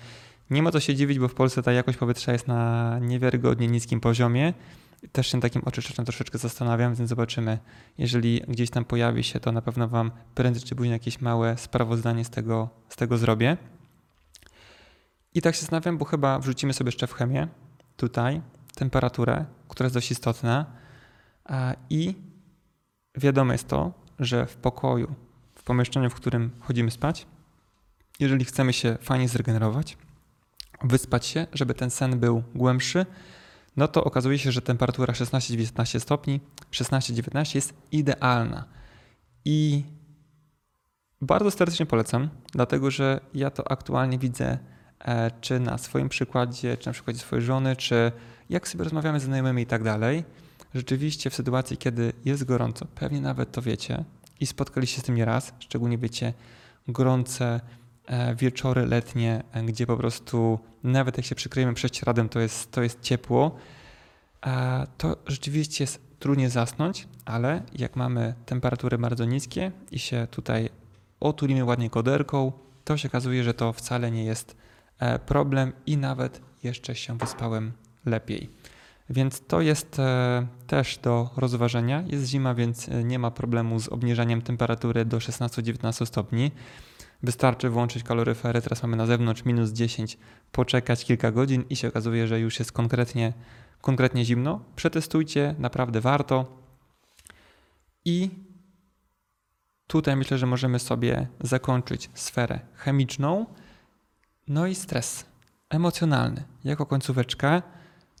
[0.50, 4.00] Nie ma co się dziwić, bo w Polsce ta jakość powietrza jest na niewiarygodnie niskim
[4.00, 4.54] poziomie
[5.12, 7.58] też się takim oczyszczaczem troszeczkę zastanawiam, więc zobaczymy.
[7.98, 12.24] Jeżeli gdzieś tam pojawi się, to na pewno Wam prędzej czy później jakieś małe sprawozdanie
[12.24, 13.56] z tego, z tego zrobię.
[15.34, 17.48] I tak się zastanawiam, bo chyba wrzucimy sobie jeszcze w chemię
[17.96, 18.40] tutaj
[18.74, 20.66] temperaturę, która jest dość istotna.
[21.90, 22.14] I
[23.14, 25.14] wiadomo jest to, że w pokoju,
[25.54, 27.26] w pomieszczeniu, w którym chodzimy spać,
[28.20, 29.98] jeżeli chcemy się fajnie zregenerować,
[30.82, 33.06] wyspać się, żeby ten sen był głębszy,
[33.76, 36.40] no to okazuje się, że temperatura 16-19 stopni,
[36.72, 38.64] 16-19 jest idealna.
[39.44, 39.84] I
[41.20, 44.58] bardzo serdecznie polecam, dlatego że ja to aktualnie widzę
[44.98, 48.12] e, czy na swoim przykładzie, czy na przykładzie swojej żony, czy
[48.50, 50.24] jak sobie rozmawiamy z znajomymi i tak dalej.
[50.74, 54.04] Rzeczywiście w sytuacji, kiedy jest gorąco, pewnie nawet to wiecie,
[54.40, 56.32] i spotkaliście się z tym nieraz, szczególnie wiecie,
[56.88, 57.60] gorące
[58.36, 63.00] wieczory letnie, e, gdzie po prostu nawet jak się przykryjemy prześcieradem, to jest, to jest
[63.00, 63.56] ciepło,
[64.46, 70.68] e, to rzeczywiście jest trudniej zasnąć, ale jak mamy temperatury bardzo niskie i się tutaj
[71.20, 72.52] otulimy ładnie koderką,
[72.84, 74.56] to się okazuje, że to wcale nie jest
[74.98, 77.72] e, problem i nawet jeszcze się wyspałem
[78.06, 78.50] lepiej.
[79.10, 82.04] Więc to jest e, też do rozważenia.
[82.06, 86.50] Jest zima, więc e, nie ma problemu z obniżaniem temperatury do 16-19 stopni.
[87.22, 90.18] Wystarczy włączyć kaloryfery, teraz mamy na zewnątrz minus 10,
[90.52, 93.32] poczekać kilka godzin i się okazuje, że już jest konkretnie,
[93.80, 94.60] konkretnie zimno.
[94.76, 96.60] Przetestujcie, naprawdę warto.
[98.04, 98.30] I
[99.86, 103.46] tutaj myślę, że możemy sobie zakończyć sferę chemiczną,
[104.48, 105.24] no i stres
[105.70, 107.62] emocjonalny jako końcóweczka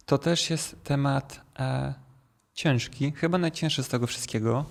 [0.06, 1.94] to też jest temat e,
[2.54, 4.64] ciężki, chyba najcięższy z tego wszystkiego,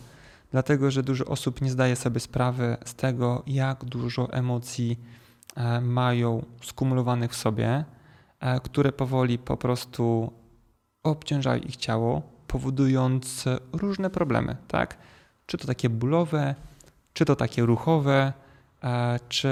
[0.52, 5.00] dlatego że dużo osób nie zdaje sobie sprawy z tego, jak dużo emocji
[5.56, 7.86] e, mają skumulowanych w sobie,
[8.40, 10.34] e, które powoli po prostu
[11.04, 14.98] obciążają ich ciało, powodując różne problemy, tak?
[15.46, 16.56] Czy to takie bólowe,
[17.14, 18.34] czy to takie ruchowe,
[18.84, 19.50] e, czy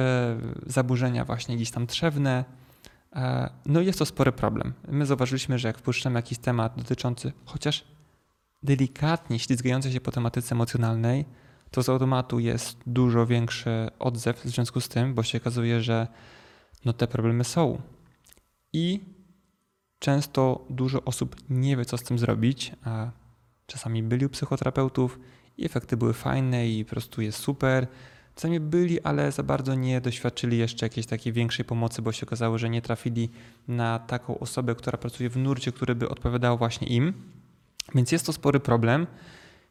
[0.66, 2.46] zaburzenia właśnie gdzieś tam trzewne,
[3.66, 4.74] no jest to spory problem.
[4.88, 7.86] My zauważyliśmy, że jak wpuszczamy jakiś temat dotyczący chociaż
[8.64, 11.26] delikatnie ślizgający się po tematyce emocjonalnej,
[11.72, 16.08] to z automatu jest dużo większy odzew w związku z tym, bo się okazuje, że
[16.86, 17.82] no te problemy są.
[18.74, 19.00] I
[20.00, 23.12] często dużo osób nie wie, co z tym zrobić, a
[23.66, 25.20] czasami byli u psychoterapeutów
[25.58, 27.88] i efekty były fajne i po prostu jest super,
[28.38, 32.58] Czasami byli, ale za bardzo nie doświadczyli jeszcze jakiejś takiej większej pomocy, bo się okazało,
[32.58, 33.30] że nie trafili
[33.68, 37.14] na taką osobę, która pracuje w nurcie, który by odpowiadał właśnie im.
[37.96, 39.08] Więc jest to spory problem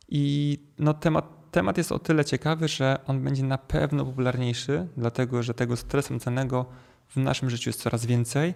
[0.08, 5.42] i no temat, temat jest o tyle ciekawy, że on będzie na pewno popularniejszy, dlatego
[5.42, 6.66] że tego stresu emocjonalnego
[7.08, 8.54] w naszym życiu jest coraz więcej.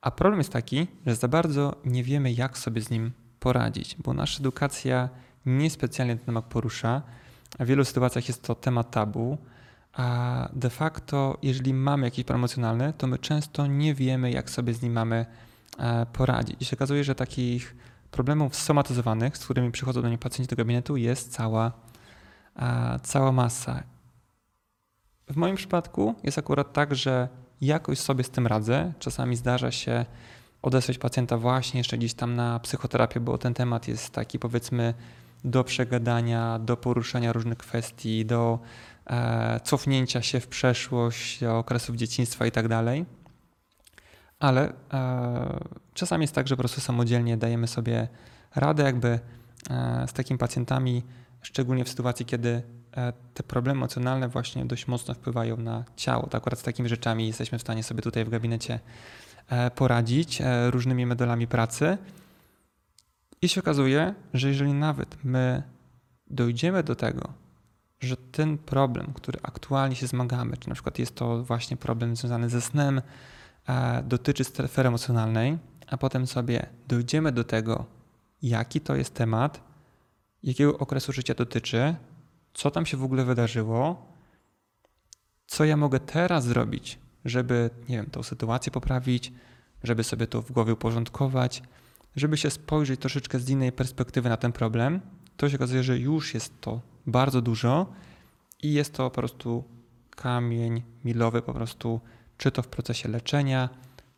[0.00, 4.14] A problem jest taki, że za bardzo nie wiemy, jak sobie z nim poradzić, bo
[4.14, 5.08] nasza edukacja
[5.46, 7.02] niespecjalnie ten temat porusza.
[7.58, 9.38] W wielu sytuacjach jest to temat tabu,
[9.92, 14.74] a de facto, jeżeli mamy jakiś problem emocjonalny, to my często nie wiemy, jak sobie
[14.74, 15.26] z nim mamy
[15.78, 16.62] e, poradzić.
[16.62, 17.76] I się okazuje, że takich
[18.10, 21.72] problemów somatyzowanych, z którymi przychodzą do mnie pacjenci do gabinetu, jest cała,
[23.02, 23.82] cała masa.
[25.28, 27.28] W moim przypadku jest akurat tak, że
[27.60, 28.92] jakoś sobie z tym radzę.
[28.98, 30.06] Czasami zdarza się
[30.62, 34.94] odesłać pacjenta właśnie jeszcze gdzieś tam na psychoterapię, bo ten temat jest taki powiedzmy
[35.44, 38.58] do przegadania, do poruszania różnych kwestii, do
[39.06, 43.04] e, cofnięcia się w przeszłość, do okresów dzieciństwa i tak dalej.
[44.40, 45.60] Ale e,
[45.94, 48.08] czasami jest tak, że po prostu samodzielnie dajemy sobie
[48.54, 49.18] radę, jakby
[49.70, 51.02] e, z takimi pacjentami,
[51.42, 52.62] szczególnie w sytuacji, kiedy
[52.96, 56.26] e, te problemy emocjonalne właśnie dość mocno wpływają na ciało.
[56.26, 58.80] To akurat z takimi rzeczami jesteśmy w stanie sobie tutaj w gabinecie
[59.48, 61.98] e, poradzić e, różnymi medalami pracy.
[63.42, 65.62] I się okazuje, że jeżeli nawet my
[66.30, 67.32] dojdziemy do tego,
[68.00, 72.48] że ten problem, który aktualnie się zmagamy, czy na przykład jest to właśnie problem związany
[72.48, 73.02] ze snem,
[74.04, 77.86] dotyczy sfery emocjonalnej, a potem sobie dojdziemy do tego,
[78.42, 79.60] jaki to jest temat,
[80.42, 81.94] jakiego okresu życia dotyczy,
[82.54, 84.06] co tam się w ogóle wydarzyło,
[85.46, 89.32] co ja mogę teraz zrobić, żeby, nie wiem, tą sytuację poprawić,
[89.82, 91.62] żeby sobie to w głowie uporządkować,
[92.16, 95.00] żeby się spojrzeć troszeczkę z innej perspektywy na ten problem,
[95.36, 97.86] to się okazuje, że już jest to bardzo dużo
[98.62, 99.64] i jest to po prostu
[100.10, 102.00] kamień milowy, po prostu
[102.40, 103.68] czy to w procesie leczenia,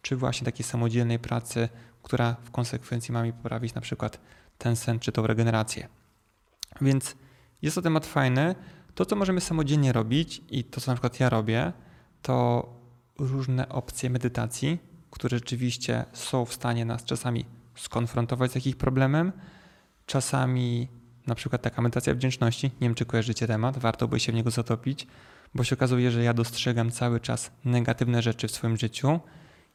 [0.02, 1.68] czy właśnie takiej samodzielnej pracy,
[2.02, 4.20] która w konsekwencji ma mi poprawić na przykład
[4.58, 5.88] ten sen, czy tą regenerację.
[6.80, 7.16] Więc
[7.62, 8.54] jest to temat fajny.
[8.94, 11.72] To, co możemy samodzielnie robić i to, co na przykład ja robię,
[12.22, 12.68] to
[13.18, 14.78] różne opcje medytacji,
[15.10, 17.44] które rzeczywiście są w stanie nas czasami
[17.76, 19.32] skonfrontować z jakimś problemem.
[20.06, 20.88] Czasami
[21.26, 24.50] na przykład taka medytacja wdzięczności, nie wiem czy kojarzycie temat, warto by się w niego
[24.50, 25.06] zatopić,
[25.54, 29.20] bo się okazuje, że ja dostrzegam cały czas negatywne rzeczy w swoim życiu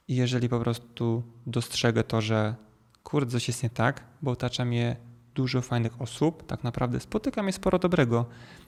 [0.07, 2.55] i jeżeli po prostu dostrzegę to, że
[3.03, 4.95] kurde, coś jest nie tak, bo otacza mnie
[5.35, 8.25] dużo fajnych osób, tak naprawdę spotykam je sporo dobrego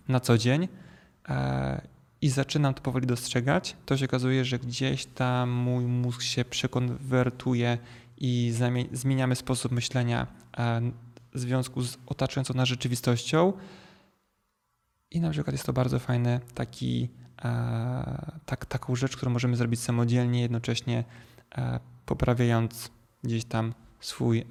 [0.08, 0.68] na co dzień
[1.30, 1.82] e,
[2.22, 7.78] i zaczynam to powoli dostrzegać, to się okazuje, że gdzieś tam mój mózg się przekonwertuje
[8.18, 8.54] i
[8.92, 10.82] zmieniamy sposób myślenia e,
[11.34, 13.54] w związku z otaczającą nas rzeczywistością.
[15.12, 17.10] I na przykład jest to bardzo fajny taki,
[17.44, 21.04] e, tak, taką rzecz, którą możemy zrobić samodzielnie, jednocześnie
[21.56, 22.92] e, poprawiając
[23.24, 24.46] gdzieś tam swój,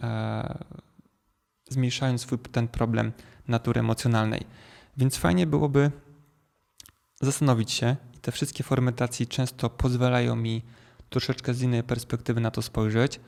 [1.68, 3.12] zmniejszając swój ten problem
[3.48, 4.46] natury emocjonalnej.
[4.96, 5.90] Więc fajnie byłoby
[7.20, 10.62] zastanowić się, i te wszystkie formy medytacji często pozwalają mi
[11.10, 13.20] troszeczkę z innej perspektywy na to spojrzeć.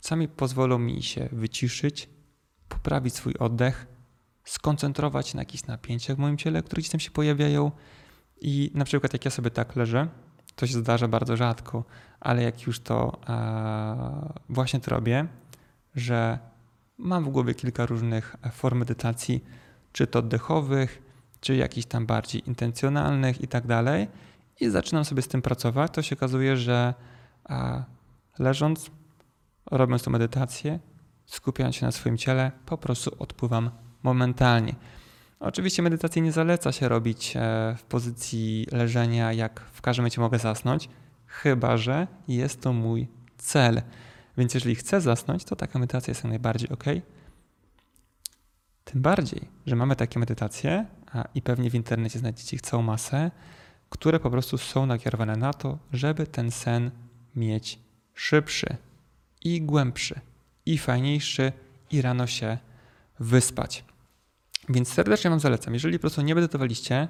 [0.00, 2.08] Sami pozwolą mi się wyciszyć,
[2.68, 3.86] poprawić swój oddech,
[4.48, 7.70] skoncentrować na jakichś napięciach w moim ciele, które gdzieś tam się pojawiają.
[8.40, 10.08] I na przykład jak ja sobie tak leżę,
[10.56, 11.84] to się zdarza bardzo rzadko,
[12.20, 15.26] ale jak już to e, właśnie to robię,
[15.94, 16.38] że
[16.98, 19.44] mam w głowie kilka różnych form medytacji,
[19.92, 21.02] czy to oddechowych,
[21.40, 24.08] czy jakichś tam bardziej intencjonalnych i tak dalej.
[24.60, 26.94] I zaczynam sobie z tym pracować, to się okazuje, że
[27.50, 27.84] e,
[28.38, 28.90] leżąc,
[29.70, 30.78] robiąc tą medytację,
[31.26, 33.70] skupiając się na swoim ciele, po prostu odpływam
[34.02, 34.74] momentalnie.
[35.40, 40.38] Oczywiście medytacji nie zaleca się robić e, w pozycji leżenia, jak w każdym momencie mogę
[40.38, 40.88] zasnąć,
[41.26, 43.82] chyba że jest to mój cel.
[44.38, 46.84] Więc jeżeli chcę zasnąć, to taka medytacja jest jak najbardziej ok.
[48.84, 53.30] Tym bardziej, że mamy takie medytacje, a i pewnie w internecie znajdziecie ich całą masę,
[53.90, 56.90] które po prostu są nakierowane na to, żeby ten sen
[57.36, 57.78] mieć
[58.14, 58.76] szybszy
[59.44, 60.20] i głębszy
[60.66, 61.52] i fajniejszy
[61.90, 62.58] i rano się
[63.20, 63.84] wyspać.
[64.68, 65.74] Więc serdecznie Wam zalecam.
[65.74, 67.08] Jeżeli po prostu nie medytowaliście,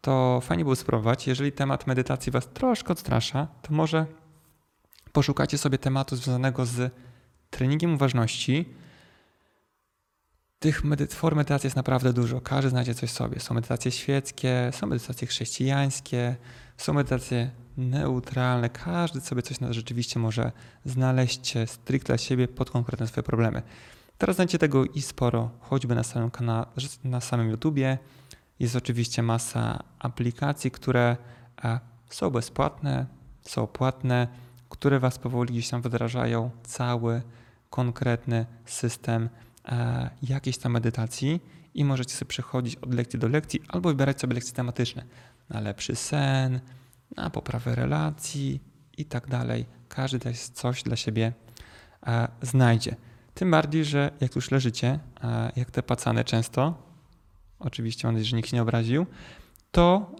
[0.00, 1.26] to fajnie było spróbować.
[1.26, 4.06] Jeżeli temat medytacji Was troszkę odstrasza, to może
[5.12, 6.92] poszukacie sobie tematu związanego z
[7.50, 8.74] treningiem uważności.
[10.58, 12.40] Tych medyt form medytacji jest naprawdę dużo.
[12.40, 13.40] Każdy znajdzie coś sobie.
[13.40, 16.36] Są medytacje świeckie, są medytacje chrześcijańskie,
[16.76, 18.70] są medytacje neutralne.
[18.70, 20.52] Każdy sobie coś rzeczywiście może
[20.84, 23.62] znaleźć stricte dla siebie pod konkretne swoje problemy.
[24.22, 26.66] Teraz znajdziecie tego i sporo, choćby na samym kanale,
[27.04, 27.98] na samym YouTubie.
[28.58, 31.16] Jest oczywiście masa aplikacji, które
[31.64, 31.80] e,
[32.10, 33.06] są bezpłatne,
[33.42, 34.28] są płatne,
[34.68, 37.22] które Was powoli gdzieś tam wdrażają cały
[37.70, 39.28] konkretny system
[39.68, 41.40] e, jakiejś tam medytacji
[41.74, 45.04] i możecie sobie przechodzić od lekcji do lekcji albo wybierać sobie lekcje tematyczne
[45.48, 46.60] na lepszy sen,
[47.16, 48.60] na poprawę relacji
[48.98, 49.66] i tak dalej.
[49.88, 51.32] Każdy coś dla siebie
[52.06, 52.96] e, znajdzie.
[53.34, 54.98] Tym bardziej, że jak już leżycie,
[55.56, 56.74] jak te pacane często,
[57.58, 59.06] oczywiście mam nadzieję, że nikt się nie obraził,
[59.72, 60.10] to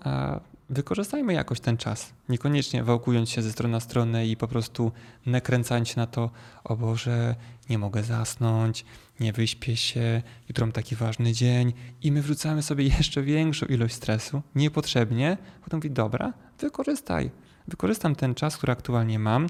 [0.71, 2.13] wykorzystajmy jakoś ten czas.
[2.29, 4.93] Niekoniecznie wałkując się ze strony na stronę i po prostu
[5.27, 6.31] nakręcając się na to,
[6.65, 7.35] o Boże,
[7.71, 8.85] nie mogę zasnąć,
[9.21, 11.73] nie wyśpię się, jutro mam taki ważny dzień
[12.03, 15.39] i my wrzucamy sobie jeszcze większą ilość stresu niepotrzebnie.
[15.65, 17.31] Potem mówi, dobra, wykorzystaj.
[17.69, 19.47] Wykorzystam ten czas, który aktualnie mam.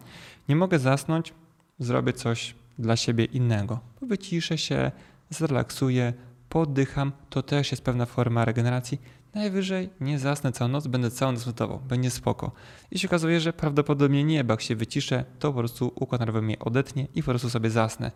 [0.48, 1.34] Nie mogę zasnąć,
[1.78, 3.80] zrobię coś dla siebie innego.
[4.02, 4.90] Wyciszę się,
[5.30, 6.12] zrelaksuję,
[6.48, 9.00] poddycham, to też jest pewna forma regeneracji.
[9.34, 12.52] Najwyżej nie zasnę całą noc, będę całą noc notował, będzie spoko.
[12.90, 16.42] I się okazuje, że prawdopodobnie nie, bo jak się wyciszę, to po prostu układ nerwowy
[16.42, 18.12] mnie odetnie i po prostu sobie zasnę.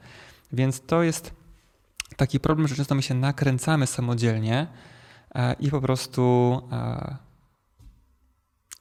[0.53, 1.35] Więc to jest
[2.17, 4.67] taki problem, że często my się nakręcamy samodzielnie
[5.35, 6.23] e, i po prostu
[6.73, 7.17] e,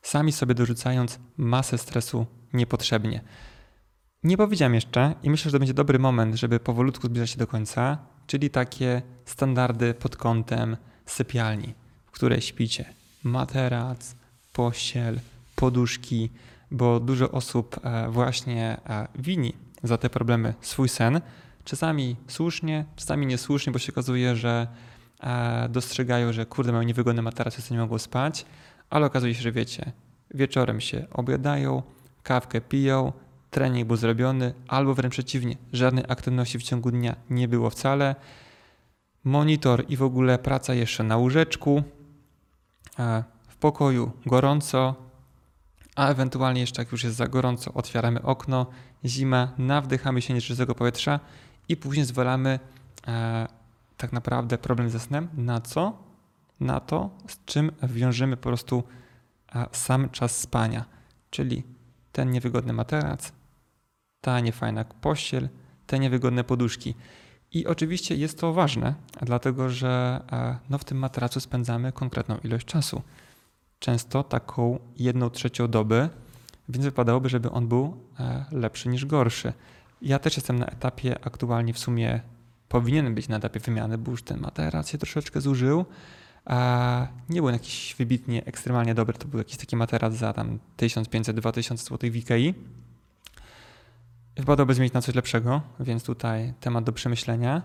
[0.02, 3.22] sami sobie dorzucając masę stresu niepotrzebnie.
[4.26, 7.48] Nie powiedziałem jeszcze i myślę, że to będzie dobry moment, żeby powolutku zbliżać się do
[7.48, 11.74] końca, czyli takie standardy pod kątem sypialni,
[12.06, 12.86] w której śpicie.
[13.24, 14.16] Materac,
[14.54, 15.20] pościel,
[15.56, 16.30] poduszki,
[16.72, 21.22] bo dużo osób e, właśnie e, wini za te problemy swój sen.
[21.64, 24.68] Czasami słusznie, czasami niesłusznie, bo się okazuje, że
[25.20, 28.46] e, dostrzegają, że kurde, mają niewygodny materac, więc nie mogą spać,
[28.90, 29.92] ale okazuje się, że wiecie,
[30.34, 31.84] wieczorem się obiadają,
[32.24, 33.14] kawkę piją,
[33.56, 38.16] trening był zrobiony, albo wręcz przeciwnie, żadnej aktywności w ciągu dnia nie było wcale.
[39.24, 41.84] Monitor i w ogóle praca jeszcze na łóżeczku,
[43.48, 44.96] w pokoju gorąco,
[45.96, 48.66] a ewentualnie jeszcze jak już jest za gorąco, otwieramy okno,
[49.06, 51.20] zima, nawdychamy się nieczystego powietrza
[51.70, 52.60] i później zwalamy
[53.08, 53.48] e,
[53.98, 55.28] tak naprawdę problem ze snem.
[55.34, 55.98] Na co?
[56.60, 58.84] Na to, z czym wiążemy po prostu
[59.56, 60.86] e, sam czas spania,
[61.30, 61.64] czyli
[62.12, 63.32] ten niewygodny materac,
[64.26, 65.50] ta niefajna pościel,
[65.88, 66.96] te niewygodne poduszki.
[67.52, 72.66] I oczywiście jest to ważne, dlatego że e, no, w tym materacu spędzamy konkretną ilość
[72.66, 73.02] czasu.
[73.80, 76.10] Często taką jedną trzecią doby,
[76.70, 79.54] więc wypadałoby, żeby on był e, lepszy niż gorszy.
[80.02, 82.22] Ja też jestem na etapie aktualnie w sumie
[82.70, 85.86] powinien być na etapie wymiany, bo już ten materac się troszeczkę zużył.
[86.46, 91.78] A nie był jakiś wybitnie, ekstremalnie dobry, to był jakiś taki materac za tam 1500-2000
[91.78, 92.54] zł w Ikei
[94.38, 97.62] Wypadałoby zmienić na coś lepszego, więc tutaj temat do przemyślenia.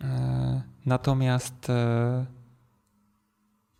[0.00, 2.26] E, natomiast e,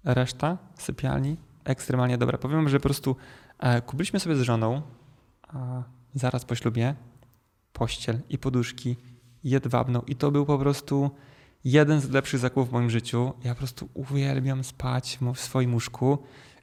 [0.05, 2.39] reszta sypialni ekstremalnie dobra.
[2.39, 3.17] Powiem, że po prostu
[3.59, 4.83] e, kupiliśmy sobie z żoną
[6.15, 6.95] zaraz po ślubie
[7.73, 8.97] pościel i poduszki
[9.45, 11.11] jedwabną i to był po prostu
[11.65, 13.33] jeden z lepszych zakupów w moim życiu.
[13.45, 16.19] Ja po prostu uwielbiam spać w swoim łóżku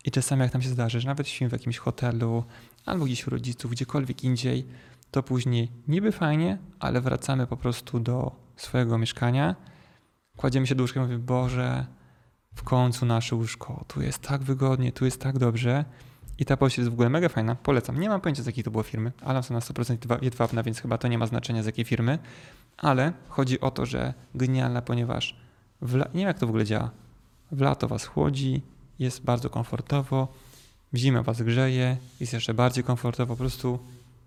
[0.06, 2.44] i czasami jak tam się zdarzy, że nawet śpimy w jakimś hotelu
[2.86, 4.68] albo gdzieś u rodziców, gdziekolwiek indziej,
[5.12, 9.56] to później niby fajnie, ale wracamy po prostu do swojego mieszkania,
[10.38, 11.86] kładziemy się do łóżka i mówimy, Boże,
[12.56, 15.86] w końcu nasze łóżko, tu jest tak wygodnie, tu jest tak dobrze.
[16.40, 18.00] I ta powieść jest w ogóle mega fajna, polecam.
[18.00, 21.08] Nie mam pojęcia z jakiej to było firmy, są na 100% jedwabna, więc chyba to
[21.08, 22.20] nie ma znaczenia z jakiej firmy.
[22.78, 25.40] Ale chodzi o to, że genialna, ponieważ
[25.82, 26.92] nie wiem jak to w ogóle działa.
[27.52, 28.62] W lato was chłodzi,
[29.00, 30.28] jest bardzo komfortowo,
[30.94, 33.80] w zimę was grzeje, jest jeszcze bardziej komfortowo, po prostu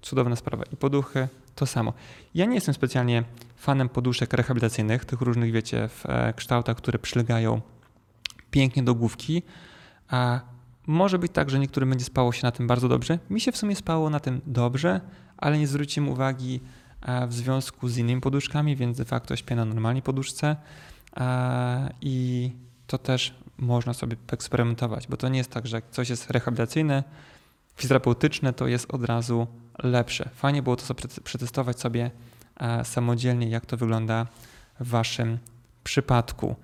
[0.03, 0.65] cudowna sprawa.
[0.73, 1.93] I poduchy to samo.
[2.35, 3.25] Ja nie jestem specjalnie
[3.57, 7.61] fanem poduszek rehabilitacyjnych, tych różnych, wiecie, w e, kształtach, które przylegają
[8.51, 9.43] pięknie do główki.
[10.09, 10.41] A
[10.87, 13.19] może być tak, że niektórym będzie spało się na tym bardzo dobrze.
[13.31, 15.01] Mi się w sumie spało na tym dobrze,
[15.37, 16.61] ale nie zwróciłem uwagi
[17.03, 20.57] e, w związku z innymi poduszkami, więc de facto śpię na normalnej poduszce.
[21.17, 22.51] E, I
[22.87, 27.05] to też można sobie eksperymentować, bo to nie jest tak, że jak coś jest rehabilitacyjne,
[27.77, 29.47] fizjoterapeutyczne, to jest od razu
[29.79, 30.31] lepsze.
[30.35, 32.11] Fajnie było to sobie przetestować sobie
[32.57, 34.27] e, samodzielnie, jak to wygląda
[34.81, 35.39] w waszym
[35.85, 36.57] przypadku.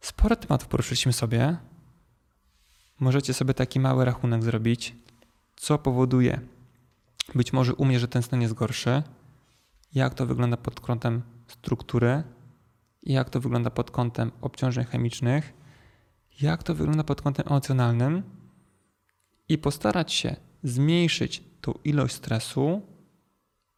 [0.00, 1.56] Sporo tematów poruszyliśmy sobie.
[3.00, 4.96] Możecie sobie taki mały rachunek zrobić,
[5.56, 6.40] co powoduje
[7.34, 9.02] być może u mnie, że ten stan jest gorszy,
[9.94, 12.22] jak to wygląda pod kątem struktury,
[13.02, 15.52] jak to wygląda pod kątem obciążeń chemicznych,
[16.40, 18.22] jak to wygląda pod kątem emocjonalnym
[19.48, 20.36] i postarać się
[20.68, 22.82] zmniejszyć tą ilość stresu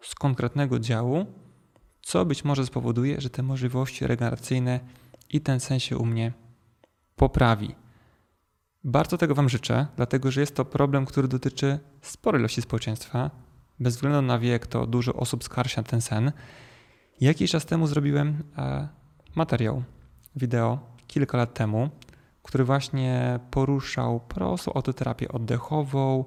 [0.03, 1.27] z konkretnego działu,
[2.03, 4.81] co być może spowoduje, że te możliwości regeneracyjne
[5.31, 6.33] i ten sen się u mnie
[7.17, 7.75] poprawi.
[8.85, 13.31] Bardzo tego Wam życzę, dlatego że jest to problem, który dotyczy sporej ilości społeczeństwa.
[13.81, 16.33] Bez względu na wiek, to dużo osób skarży na ten sen.
[17.21, 18.89] Jakiś czas temu zrobiłem e,
[19.35, 19.83] materiał,
[20.37, 21.91] wideo, kilka lat temu,
[22.43, 26.25] który właśnie poruszał prostą autoterapię oddechową,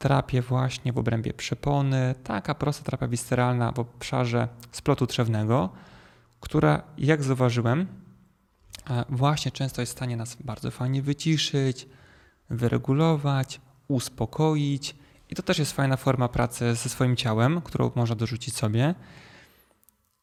[0.00, 5.68] terapię właśnie w obrębie przepony, taka prosta terapia visceralna w obszarze splotu trzewnego,
[6.40, 7.86] która, jak zauważyłem,
[9.08, 11.88] właśnie często jest w stanie nas bardzo fajnie wyciszyć,
[12.50, 14.96] wyregulować, uspokoić.
[15.30, 18.94] I to też jest fajna forma pracy ze swoim ciałem, którą można dorzucić sobie.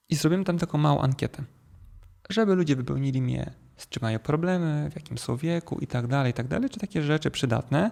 [0.10, 1.44] I zrobiłem tam taką małą ankietę,
[2.30, 6.32] żeby ludzie wypełnili mnie, z czym mają problemy, w jakim są wieku i tak dalej,
[6.32, 7.92] i tak dalej, czy takie rzeczy przydatne.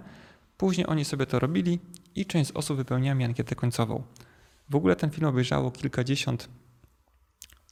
[0.58, 1.80] Później oni sobie to robili
[2.16, 4.03] i część z osób wypełniała mi ankietę końcową.
[4.70, 6.49] W ogóle ten film obejrzało kilkadziesiąt,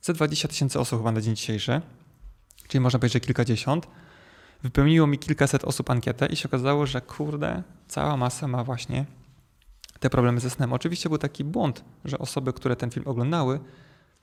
[0.02, 1.82] ze 20 tysięcy osób chyba na dzień dzisiejszy
[2.68, 3.88] czyli można powiedzieć, że kilkadziesiąt,
[4.64, 9.06] wypełniło mi kilkaset osób ankietę i się okazało, że kurde, cała masa ma właśnie
[10.00, 10.74] te problemy ze snem.
[10.74, 13.60] Oczywiście był taki błąd, że osoby, które ten film oglądały,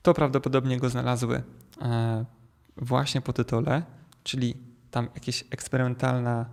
[0.01, 1.43] to prawdopodobnie go znalazły
[1.81, 2.25] e,
[2.77, 3.83] właśnie po tytule,
[4.23, 4.57] czyli
[4.91, 6.45] tam jakieś eksperymentalna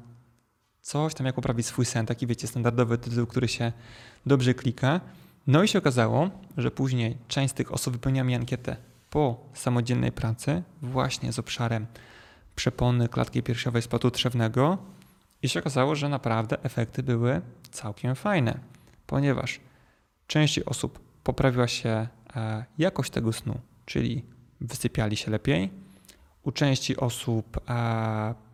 [0.89, 3.73] coś, tam jak poprawić swój sen, taki wiecie, standardowy tytuł, który się
[4.27, 5.01] dobrze klika.
[5.47, 8.77] No i się okazało, że później część z tych osób wypełniła mi ankietę
[9.11, 11.87] po samodzielnej pracy właśnie z obszarem
[12.57, 14.79] przepony klatki piersiowej splotu trzewnego
[15.43, 18.59] i się okazało, że naprawdę efekty były całkiem fajne,
[19.07, 19.61] ponieważ
[20.27, 24.25] części osób poprawiła się e, jakość tego snu, czyli
[24.61, 25.71] wysypiali się lepiej.
[26.43, 28.48] U części osób e,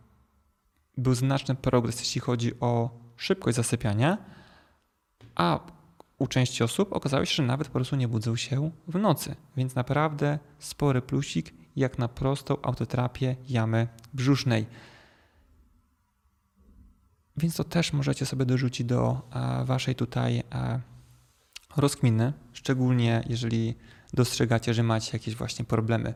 [0.97, 4.17] był znaczny progres, jeśli chodzi o szybkość zasypiania,
[5.35, 5.59] a
[6.17, 9.35] u części osób okazało się, że nawet po prostu nie budzą się w nocy.
[9.57, 14.65] Więc naprawdę spory plusik jak na prostą autoterapię jamy brzusznej.
[17.37, 19.21] Więc to też możecie sobie dorzucić do
[19.65, 20.43] waszej tutaj
[21.77, 23.75] rozkminy, szczególnie jeżeli
[24.13, 26.13] dostrzegacie, że macie jakieś właśnie problemy,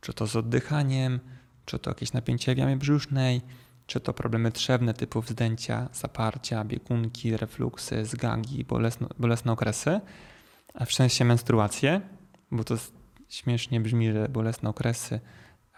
[0.00, 1.20] czy to z oddychaniem,
[1.64, 3.40] czy to jakieś napięcie w jamie brzusznej,
[3.86, 10.00] czy to problemy trzewne typu wzdęcia, zaparcia, biegunki, refluksy, zgagi, bolesne, bolesne okresy,
[10.74, 12.00] a w sensie menstruacje,
[12.50, 12.76] bo to
[13.28, 15.20] śmiesznie brzmi, że bolesne okresy,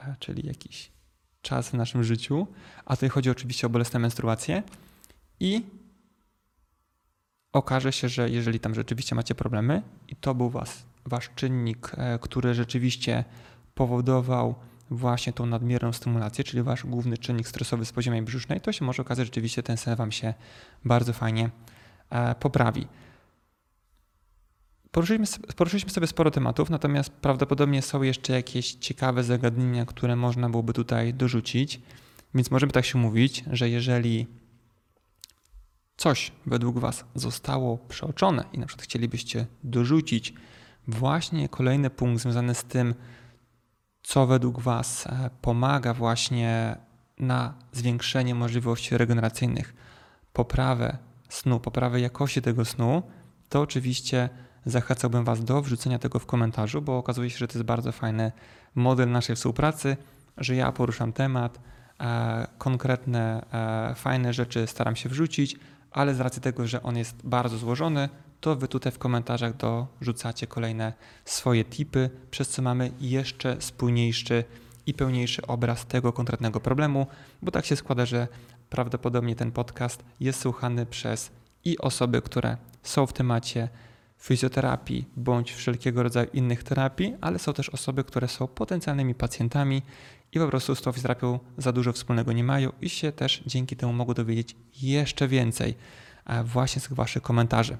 [0.01, 0.93] e, czyli jakiś
[1.43, 2.47] czas w naszym życiu,
[2.85, 4.63] a tutaj chodzi oczywiście o bolesne menstruacje.
[5.41, 5.63] I
[7.53, 12.19] okaże się, że jeżeli tam rzeczywiście macie problemy i to był was, wasz czynnik, e,
[12.19, 13.25] który rzeczywiście
[13.75, 14.55] powodował
[14.91, 19.03] właśnie tą nadmierną stymulację, czyli wasz główny czynnik stresowy z poziomej brzusznej, to się może
[19.03, 20.35] okazać, że rzeczywiście ten sen wam się
[20.85, 21.51] bardzo fajnie
[22.11, 22.87] e, poprawi.
[24.91, 30.73] Poruszyliśmy, poruszyliśmy sobie sporo tematów, natomiast prawdopodobnie są jeszcze jakieś ciekawe zagadnienia, które można byłoby
[30.73, 31.81] tutaj dorzucić.
[32.35, 34.27] Więc możemy tak się mówić, że jeżeli
[35.97, 40.35] coś według Was zostało przeoczone i na przykład chcielibyście dorzucić
[40.89, 42.95] właśnie kolejny punkt związany z tym,
[44.05, 46.77] co według Was e, pomaga właśnie
[47.19, 49.75] na zwiększenie możliwości regeneracyjnych,
[50.33, 50.99] poprawę
[51.29, 53.03] snu, poprawę jakości tego snu,
[53.49, 54.29] to oczywiście
[54.65, 58.33] zachęcałbym Was do wrzucenia tego w komentarzu, bo okazuje się, że to jest bardzo fajny
[58.75, 59.97] model naszej współpracy,
[60.37, 61.61] że ja poruszam temat,
[62.01, 65.57] e, konkretne, e, fajne rzeczy staram się wrzucić,
[65.91, 68.09] ale z racji tego, że on jest bardzo złożony,
[68.45, 70.93] to Wy tutaj w komentarzach dorzucacie kolejne
[71.25, 74.45] swoje tipy, przez co mamy jeszcze spójniejszy
[74.87, 77.07] i pełniejszy obraz tego konkretnego problemu,
[77.43, 78.29] bo tak się składa, że
[78.71, 81.31] prawdopodobnie ten podcast jest słuchany przez
[81.65, 83.69] i osoby, które są w temacie
[84.19, 89.83] fizjoterapii bądź wszelkiego rodzaju innych terapii, ale są też osoby, które są potencjalnymi pacjentami
[90.33, 93.77] i po prostu z tą fizjoterapią za dużo wspólnego nie mają i się też dzięki
[93.77, 95.75] temu mogą dowiedzieć jeszcze więcej
[96.45, 97.77] właśnie z Waszych komentarzy.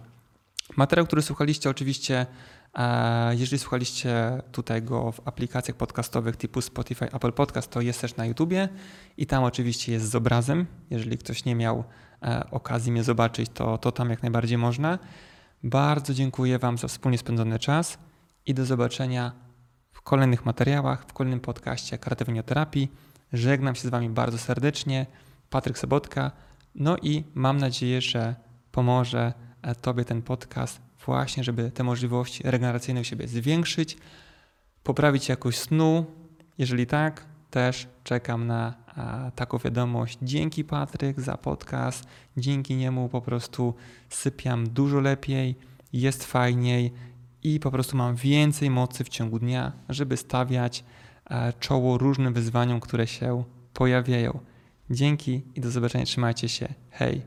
[0.77, 2.27] Materiał, który słuchaliście, oczywiście,
[2.75, 8.17] e, jeżeli słuchaliście tutaj go w aplikacjach podcastowych typu Spotify, Apple Podcast, to jest też
[8.17, 8.69] na YouTubie
[9.17, 10.67] i tam oczywiście jest z obrazem.
[10.91, 11.85] Jeżeli ktoś nie miał
[12.23, 14.99] e, okazji mnie zobaczyć, to, to tam jak najbardziej można.
[15.63, 17.99] Bardzo dziękuję Wam za wspólnie spędzony czas
[18.47, 19.33] i do zobaczenia
[19.93, 22.93] w kolejnych materiałach, w kolejnym podcaście Kreatywnioterapii.
[23.33, 25.07] Żegnam się z Wami bardzo serdecznie.
[25.51, 26.31] Patryk Sobotka.
[26.75, 28.35] No i mam nadzieję, że
[28.73, 29.33] pomoże
[29.81, 33.97] Tobie ten podcast właśnie, żeby te możliwości regeneracyjne u siebie zwiększyć,
[34.83, 36.07] poprawić jakość snu.
[36.59, 40.19] Jeżeli tak, też czekam na a, taką wiadomość.
[40.23, 42.05] Dzięki Patryk za podcast.
[42.37, 43.75] Dzięki niemu po prostu
[44.09, 45.57] sypiam dużo lepiej,
[45.93, 46.93] jest fajniej
[47.43, 50.85] i po prostu mam więcej mocy w ciągu dnia, żeby stawiać
[51.31, 53.45] e, czoło różnym wyzwaniom, które się
[53.75, 54.39] pojawiają.
[54.91, 56.05] Dzięki i do zobaczenia.
[56.05, 56.69] Trzymajcie się.
[56.91, 57.23] Hej.